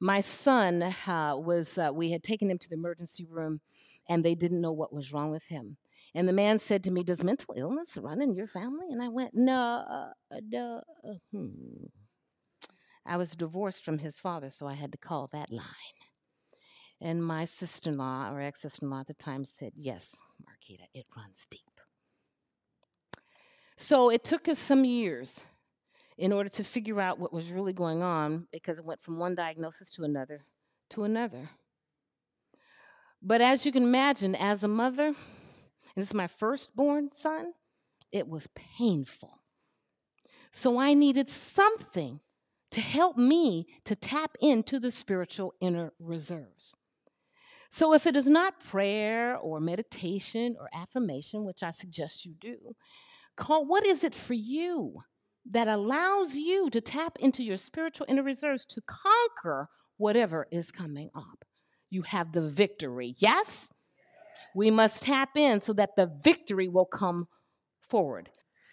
My 0.00 0.20
son 0.20 0.82
uh, 0.82 1.34
was, 1.36 1.76
uh, 1.76 1.90
we 1.92 2.12
had 2.12 2.22
taken 2.22 2.50
him 2.50 2.58
to 2.58 2.68
the 2.68 2.76
emergency 2.76 3.26
room 3.28 3.60
and 4.08 4.24
they 4.24 4.34
didn't 4.34 4.60
know 4.60 4.72
what 4.72 4.92
was 4.92 5.12
wrong 5.12 5.30
with 5.30 5.48
him. 5.48 5.76
And 6.14 6.26
the 6.26 6.32
man 6.32 6.58
said 6.58 6.82
to 6.84 6.90
me, 6.90 7.02
Does 7.02 7.22
mental 7.22 7.54
illness 7.56 7.96
run 7.96 8.22
in 8.22 8.34
your 8.34 8.46
family? 8.46 8.86
And 8.90 9.02
I 9.02 9.08
went, 9.08 9.32
No, 9.34 10.12
no. 10.42 10.82
Hmm. 11.32 11.86
I 13.04 13.16
was 13.16 13.32
divorced 13.32 13.84
from 13.84 13.98
his 13.98 14.18
father, 14.18 14.50
so 14.50 14.66
I 14.66 14.74
had 14.74 14.92
to 14.92 14.98
call 14.98 15.28
that 15.32 15.50
line. 15.50 15.64
And 17.00 17.24
my 17.24 17.44
sister 17.44 17.90
in 17.90 17.98
law, 17.98 18.30
or 18.30 18.40
ex 18.40 18.62
sister 18.62 18.84
in 18.84 18.90
law 18.90 19.00
at 19.00 19.06
the 19.06 19.14
time, 19.14 19.44
said, 19.44 19.72
Yes, 19.74 20.16
Marquita, 20.42 20.84
it 20.94 21.06
runs 21.16 21.46
deep. 21.50 21.67
So 23.80 24.10
it 24.10 24.24
took 24.24 24.48
us 24.48 24.58
some 24.58 24.84
years 24.84 25.44
in 26.18 26.32
order 26.32 26.48
to 26.48 26.64
figure 26.64 27.00
out 27.00 27.20
what 27.20 27.32
was 27.32 27.52
really 27.52 27.72
going 27.72 28.02
on 28.02 28.48
because 28.50 28.78
it 28.80 28.84
went 28.84 29.00
from 29.00 29.18
one 29.18 29.36
diagnosis 29.36 29.90
to 29.92 30.02
another 30.02 30.42
to 30.90 31.04
another. 31.04 31.50
But 33.22 33.40
as 33.40 33.64
you 33.64 33.70
can 33.70 33.84
imagine, 33.84 34.34
as 34.34 34.64
a 34.64 34.68
mother, 34.68 35.06
and 35.06 35.16
this 35.96 36.08
is 36.08 36.14
my 36.14 36.26
firstborn 36.26 37.12
son, 37.12 37.52
it 38.10 38.26
was 38.26 38.48
painful. 38.54 39.38
So 40.50 40.78
I 40.78 40.94
needed 40.94 41.28
something 41.28 42.18
to 42.72 42.80
help 42.80 43.16
me 43.16 43.66
to 43.84 43.94
tap 43.94 44.36
into 44.40 44.80
the 44.80 44.90
spiritual 44.90 45.54
inner 45.60 45.92
reserves. 46.00 46.74
So 47.70 47.92
if 47.92 48.06
it 48.06 48.16
is 48.16 48.28
not 48.28 48.60
prayer 48.60 49.36
or 49.36 49.60
meditation 49.60 50.56
or 50.58 50.68
affirmation, 50.72 51.44
which 51.44 51.62
I 51.62 51.70
suggest 51.70 52.24
you 52.24 52.34
do, 52.40 52.74
call 53.38 53.64
what 53.64 53.86
is 53.86 54.04
it 54.04 54.14
for 54.14 54.34
you 54.34 55.02
that 55.50 55.68
allows 55.68 56.34
you 56.34 56.68
to 56.70 56.80
tap 56.80 57.16
into 57.18 57.42
your 57.42 57.56
spiritual 57.56 58.06
inner 58.08 58.22
reserves 58.22 58.66
to 58.66 58.82
conquer 58.86 59.68
whatever 59.96 60.46
is 60.50 60.70
coming 60.70 61.08
up? 61.14 61.44
You 61.88 62.02
have 62.02 62.32
the 62.32 62.46
victory. 62.48 63.14
Yes? 63.18 63.70
We 64.54 64.70
must 64.70 65.02
tap 65.02 65.36
in 65.36 65.60
so 65.60 65.72
that 65.74 65.96
the 65.96 66.10
victory 66.22 66.68
will 66.68 66.86
come 66.86 67.28
forward. 67.80 68.28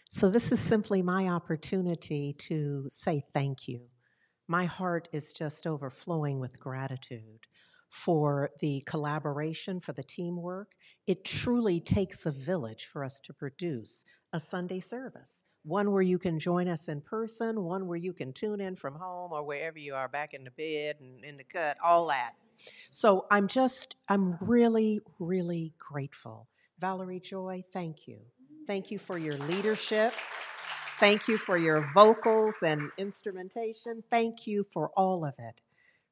So 0.09 0.29
this 0.29 0.51
is 0.51 0.59
simply 0.59 1.01
my 1.01 1.27
opportunity 1.27 2.33
to 2.39 2.85
say 2.89 3.23
thank 3.33 3.67
you. 3.67 3.87
My 4.47 4.65
heart 4.65 5.09
is 5.11 5.33
just 5.33 5.65
overflowing 5.65 6.39
with 6.39 6.59
gratitude 6.59 7.47
for 7.89 8.51
the 8.59 8.83
collaboration, 8.85 9.79
for 9.79 9.93
the 9.93 10.03
teamwork. 10.03 10.73
It 11.07 11.23
truly 11.23 11.79
takes 11.79 12.25
a 12.25 12.31
village 12.31 12.85
for 12.85 13.03
us 13.03 13.19
to 13.21 13.33
produce 13.33 14.03
a 14.33 14.39
Sunday 14.39 14.79
service. 14.79 15.33
One 15.63 15.91
where 15.91 16.01
you 16.01 16.19
can 16.19 16.39
join 16.39 16.67
us 16.67 16.87
in 16.87 17.01
person, 17.01 17.63
one 17.63 17.87
where 17.87 17.97
you 17.97 18.13
can 18.13 18.33
tune 18.33 18.61
in 18.61 18.75
from 18.75 18.95
home 18.95 19.31
or 19.31 19.43
wherever 19.43 19.79
you 19.79 19.95
are, 19.95 20.07
back 20.07 20.33
in 20.33 20.43
the 20.43 20.51
bed 20.51 20.97
and 20.99 21.23
in 21.23 21.37
the 21.37 21.43
cut, 21.43 21.77
all 21.83 22.07
that. 22.07 22.33
So 22.91 23.25
I'm 23.31 23.47
just, 23.47 23.95
I'm 24.07 24.37
really, 24.41 25.01
really 25.19 25.73
grateful. 25.79 26.47
Valerie 26.79 27.19
Joi, 27.19 27.63
thank 27.73 28.07
you. 28.07 28.19
Thank 28.67 28.91
you 28.91 28.99
for 28.99 29.17
your 29.17 29.37
leadership. 29.37 30.13
Thank 30.99 31.27
you 31.27 31.37
for 31.37 31.57
your 31.57 31.89
vocals 31.93 32.55
and 32.63 32.89
instrumentation. 32.97 34.03
Thank 34.09 34.47
you 34.47 34.63
for 34.63 34.91
all 34.95 35.25
of 35.25 35.33
it. 35.39 35.61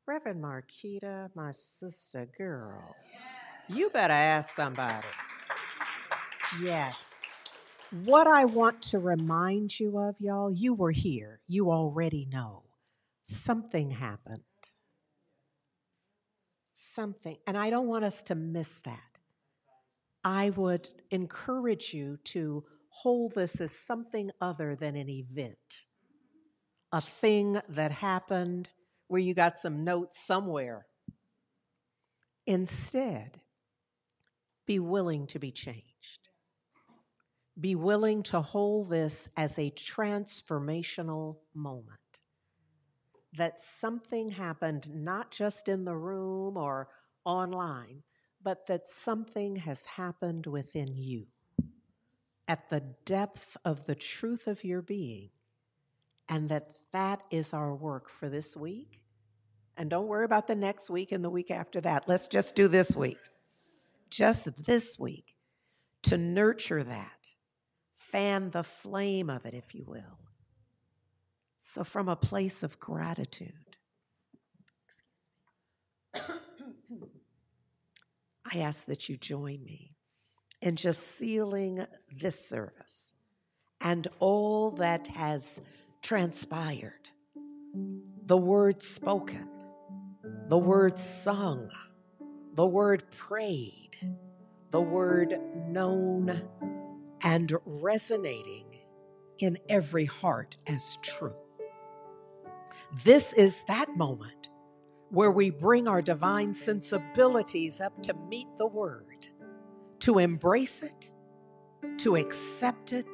Reverend 0.06 0.44
Marquita, 0.44 1.30
my 1.34 1.52
sister 1.54 2.28
girl, 2.38 2.94
you 3.70 3.90
better 3.90 4.14
ask 4.14 4.54
somebody. 4.54 5.08
Yes. 6.62 7.22
What 8.04 8.28
I 8.28 8.44
want 8.44 8.82
to 8.84 9.00
remind 9.00 9.80
you 9.80 9.98
of, 10.00 10.20
y'all, 10.20 10.52
you 10.52 10.74
were 10.74 10.92
here. 10.92 11.40
You 11.48 11.72
already 11.72 12.28
know. 12.30 12.64
Something 13.24 13.92
happened. 13.92 14.42
Something. 16.74 17.38
And 17.48 17.58
I 17.58 17.70
don't 17.70 17.88
want 17.88 18.04
us 18.04 18.24
to 18.24 18.36
miss 18.36 18.82
that. 18.82 19.20
I 20.26 20.50
would 20.50 20.90
encourage 21.12 21.94
you 21.94 22.18
to 22.26 22.66
hold 22.90 23.36
this 23.36 23.62
as 23.62 23.72
something 23.72 24.32
other 24.42 24.76
than 24.76 24.98
an 24.98 25.10
event, 25.10 25.86
a 26.92 27.00
thing 27.00 27.62
that 27.70 27.92
happened 27.92 28.70
where 29.14 29.22
you 29.22 29.36
got 29.36 29.60
some 29.60 29.84
notes 29.84 30.20
somewhere. 30.20 30.88
Instead, 32.48 33.40
be 34.66 34.80
willing 34.80 35.28
to 35.28 35.38
be 35.38 35.52
changed. 35.52 36.30
Be 37.60 37.76
willing 37.76 38.24
to 38.24 38.42
hold 38.42 38.90
this 38.90 39.30
as 39.38 39.60
a 39.60 39.70
transformational 39.70 41.38
moment. 41.54 42.00
That 43.38 43.62
something 43.62 44.32
happened 44.32 44.90
not 44.92 45.30
just 45.30 45.70
in 45.70 45.86
the 45.86 45.96
room 45.96 46.58
or 46.58 46.88
online, 47.24 48.02
but 48.42 48.66
that 48.66 48.88
something 48.88 49.58
has 49.58 49.86
happened 49.86 50.48
within 50.48 50.98
you 50.98 51.28
at 52.48 52.68
the 52.70 52.82
depth 53.06 53.58
of 53.64 53.86
the 53.86 53.94
truth 53.94 54.48
of 54.48 54.64
your 54.64 54.82
being, 54.82 55.30
and 56.28 56.50
that 56.50 56.70
that 56.92 57.22
is 57.30 57.54
our 57.54 57.76
work 57.76 58.10
for 58.10 58.28
this 58.28 58.58
week. 58.58 59.03
And 59.76 59.90
don't 59.90 60.08
worry 60.08 60.26
about 60.26 60.48
the 60.48 60.56
next 60.56 60.90
week 60.90 61.12
and 61.12 61.24
the 61.24 61.30
week 61.30 61.50
after 61.50 61.82
that. 61.82 62.08
Let's 62.08 62.28
just 62.28 62.56
do 62.56 62.68
this 62.68 62.96
week. 62.96 63.18
Just 64.10 64.66
this 64.66 65.00
week 65.00 65.36
to 66.04 66.18
nurture 66.18 66.84
that 66.84 67.30
fan 67.96 68.52
the 68.52 68.64
flame 68.64 69.30
of 69.30 69.46
it, 69.46 69.54
if 69.54 69.74
you 69.74 69.84
will. 69.88 70.20
So, 71.62 71.84
from 71.84 72.08
a 72.08 72.16
place 72.16 72.62
of 72.62 72.80
gratitude, 72.80 73.78
I 76.14 78.60
ask 78.60 78.86
that 78.86 79.10
you 79.10 79.18
join 79.18 79.64
me 79.64 79.96
in 80.62 80.76
just 80.76 81.18
sealing 81.18 81.86
this 82.12 82.40
service 82.40 83.14
and 83.82 84.08
all 84.20 84.72
that 84.72 85.08
has 85.08 85.60
transpired 86.02 87.10
the 88.26 88.38
words 88.38 88.88
spoken, 88.88 89.50
the 90.50 90.58
word 90.58 91.00
sung, 91.00 91.70
the 92.56 92.66
word 92.66 93.04
prayed, 93.12 93.98
the 94.72 94.82
word 94.82 95.40
known 95.68 96.42
and 97.24 97.54
resonating 97.66 98.66
in 99.40 99.58
every 99.70 100.06
heart 100.06 100.58
as 100.68 100.98
true. 101.02 101.36
This 103.04 103.34
is 103.34 103.64
that 103.68 103.96
moment 103.96 104.50
where 105.10 105.32
we 105.32 105.50
bring 105.50 105.88
our 105.88 106.02
divine 106.02 106.54
sensibilities 106.54 107.80
up 107.80 108.02
to 108.04 108.14
meet 108.30 108.48
the 108.58 108.68
word, 108.68 109.28
to 110.00 110.20
embrace 110.20 110.84
it, 110.84 111.12
to 112.00 112.16
accept 112.16 112.94
it, 112.94 113.08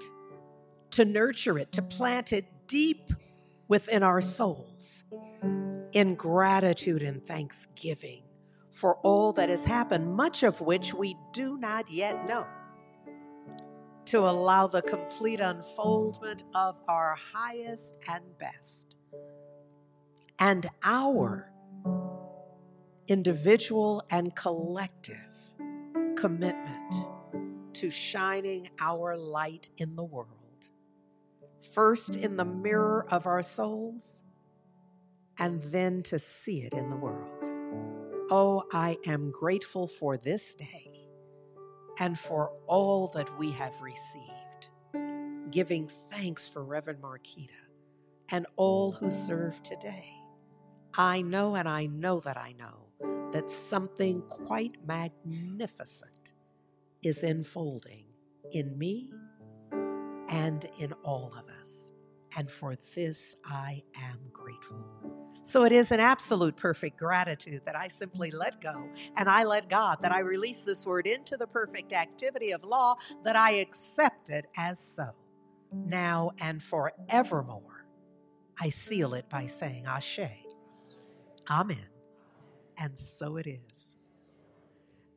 to 0.91 1.05
nurture 1.05 1.59
it, 1.59 1.71
to 1.73 1.81
plant 1.81 2.33
it 2.33 2.45
deep 2.67 3.13
within 3.67 4.01
our 4.01 4.21
souls 4.21 5.03
in 5.93 6.15
gratitude 6.15 7.01
and 7.01 7.25
thanksgiving 7.25 8.23
for 8.71 8.95
all 8.97 9.33
that 9.33 9.49
has 9.49 9.65
happened, 9.65 10.07
much 10.15 10.43
of 10.43 10.61
which 10.61 10.93
we 10.93 11.15
do 11.33 11.57
not 11.57 11.89
yet 11.89 12.27
know, 12.27 12.45
to 14.05 14.19
allow 14.19 14.67
the 14.67 14.81
complete 14.81 15.39
unfoldment 15.39 16.43
of 16.53 16.79
our 16.87 17.17
highest 17.33 17.97
and 18.07 18.23
best. 18.37 18.95
And 20.37 20.67
our 20.83 21.51
individual 23.07 24.03
and 24.11 24.35
collective 24.35 25.17
commitment 26.15 26.93
to 27.73 27.89
shining 27.89 28.69
our 28.79 29.17
light 29.17 29.69
in 29.77 29.95
the 29.95 30.03
world. 30.03 30.69
First 31.73 32.15
in 32.15 32.37
the 32.37 32.45
mirror 32.45 33.05
of 33.09 33.25
our 33.25 33.41
souls, 33.41 34.23
and 35.39 35.63
then 35.63 36.03
to 36.03 36.19
see 36.19 36.61
it 36.61 36.73
in 36.73 36.89
the 36.89 36.95
world. 36.95 37.51
Oh, 38.31 38.63
I 38.71 38.97
am 39.05 39.31
grateful 39.31 39.87
for 39.87 40.17
this 40.17 40.55
day 40.55 41.07
and 41.99 42.17
for 42.17 42.51
all 42.67 43.07
that 43.09 43.29
we 43.39 43.51
have 43.51 43.79
received, 43.81 44.69
giving 45.51 45.87
thanks 45.87 46.47
for 46.47 46.63
Reverend 46.63 47.01
Marquita 47.01 47.53
and 48.31 48.45
all 48.55 48.91
who 48.91 49.09
serve 49.11 49.61
today. 49.63 50.09
I 50.97 51.21
know 51.21 51.55
and 51.55 51.67
I 51.67 51.87
know 51.87 52.19
that 52.21 52.37
I 52.37 52.53
know 52.53 52.89
that 53.31 53.49
something 53.49 54.21
quite 54.23 54.75
magnificent 54.85 56.33
is 57.03 57.23
unfolding 57.23 58.05
in 58.51 58.77
me 58.77 59.11
and 60.29 60.65
in 60.79 60.93
all 61.03 61.33
of 61.37 61.47
us. 61.61 61.91
And 62.37 62.49
for 62.49 62.75
this, 62.95 63.35
I 63.45 63.81
am 63.95 64.19
grateful. 64.31 65.18
So 65.49 65.63
it 65.63 65.71
is 65.71 65.91
an 65.91 65.99
absolute 65.99 66.55
perfect 66.55 66.99
gratitude 66.99 67.61
that 67.65 67.75
I 67.75 67.87
simply 67.87 68.29
let 68.29 68.61
go 68.61 68.87
and 69.17 69.27
I 69.27 69.43
let 69.45 69.67
God, 69.67 69.97
that 70.03 70.11
I 70.11 70.19
release 70.19 70.61
this 70.61 70.85
word 70.85 71.07
into 71.07 71.37
the 71.37 71.47
perfect 71.47 71.91
activity 71.91 72.51
of 72.51 72.63
law, 72.63 72.93
that 73.23 73.35
I 73.35 73.53
accept 73.53 74.29
it 74.29 74.45
as 74.57 74.79
so, 74.79 75.09
now 75.73 76.29
and 76.39 76.61
forevermore. 76.61 77.87
I 78.61 78.69
seal 78.69 79.15
it 79.15 79.27
by 79.27 79.47
saying 79.47 79.87
Ashe, 79.87 80.19
Amen. 81.49 81.89
And 82.77 82.95
so 82.95 83.37
it 83.37 83.47
is. 83.47 83.97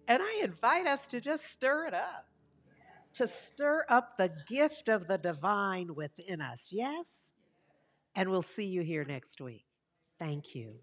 And 0.09 0.23
I 0.23 0.41
invite 0.43 0.87
us 0.87 1.07
to 1.09 1.21
just 1.21 1.45
stir 1.45 1.89
it 1.89 1.95
up 1.95 2.27
to 3.17 3.29
stir 3.29 3.85
up 3.91 4.17
the 4.17 4.33
gift 4.49 4.89
of 4.89 5.07
the 5.07 5.19
divine 5.19 5.95
within 5.95 6.41
us. 6.41 6.71
Yes? 6.73 7.35
And 8.15 8.31
we'll 8.31 8.41
see 8.41 8.67
you 8.67 8.81
here 8.81 9.05
next 9.05 9.39
week. 9.39 9.67
Thank 10.23 10.55
you. 10.55 10.79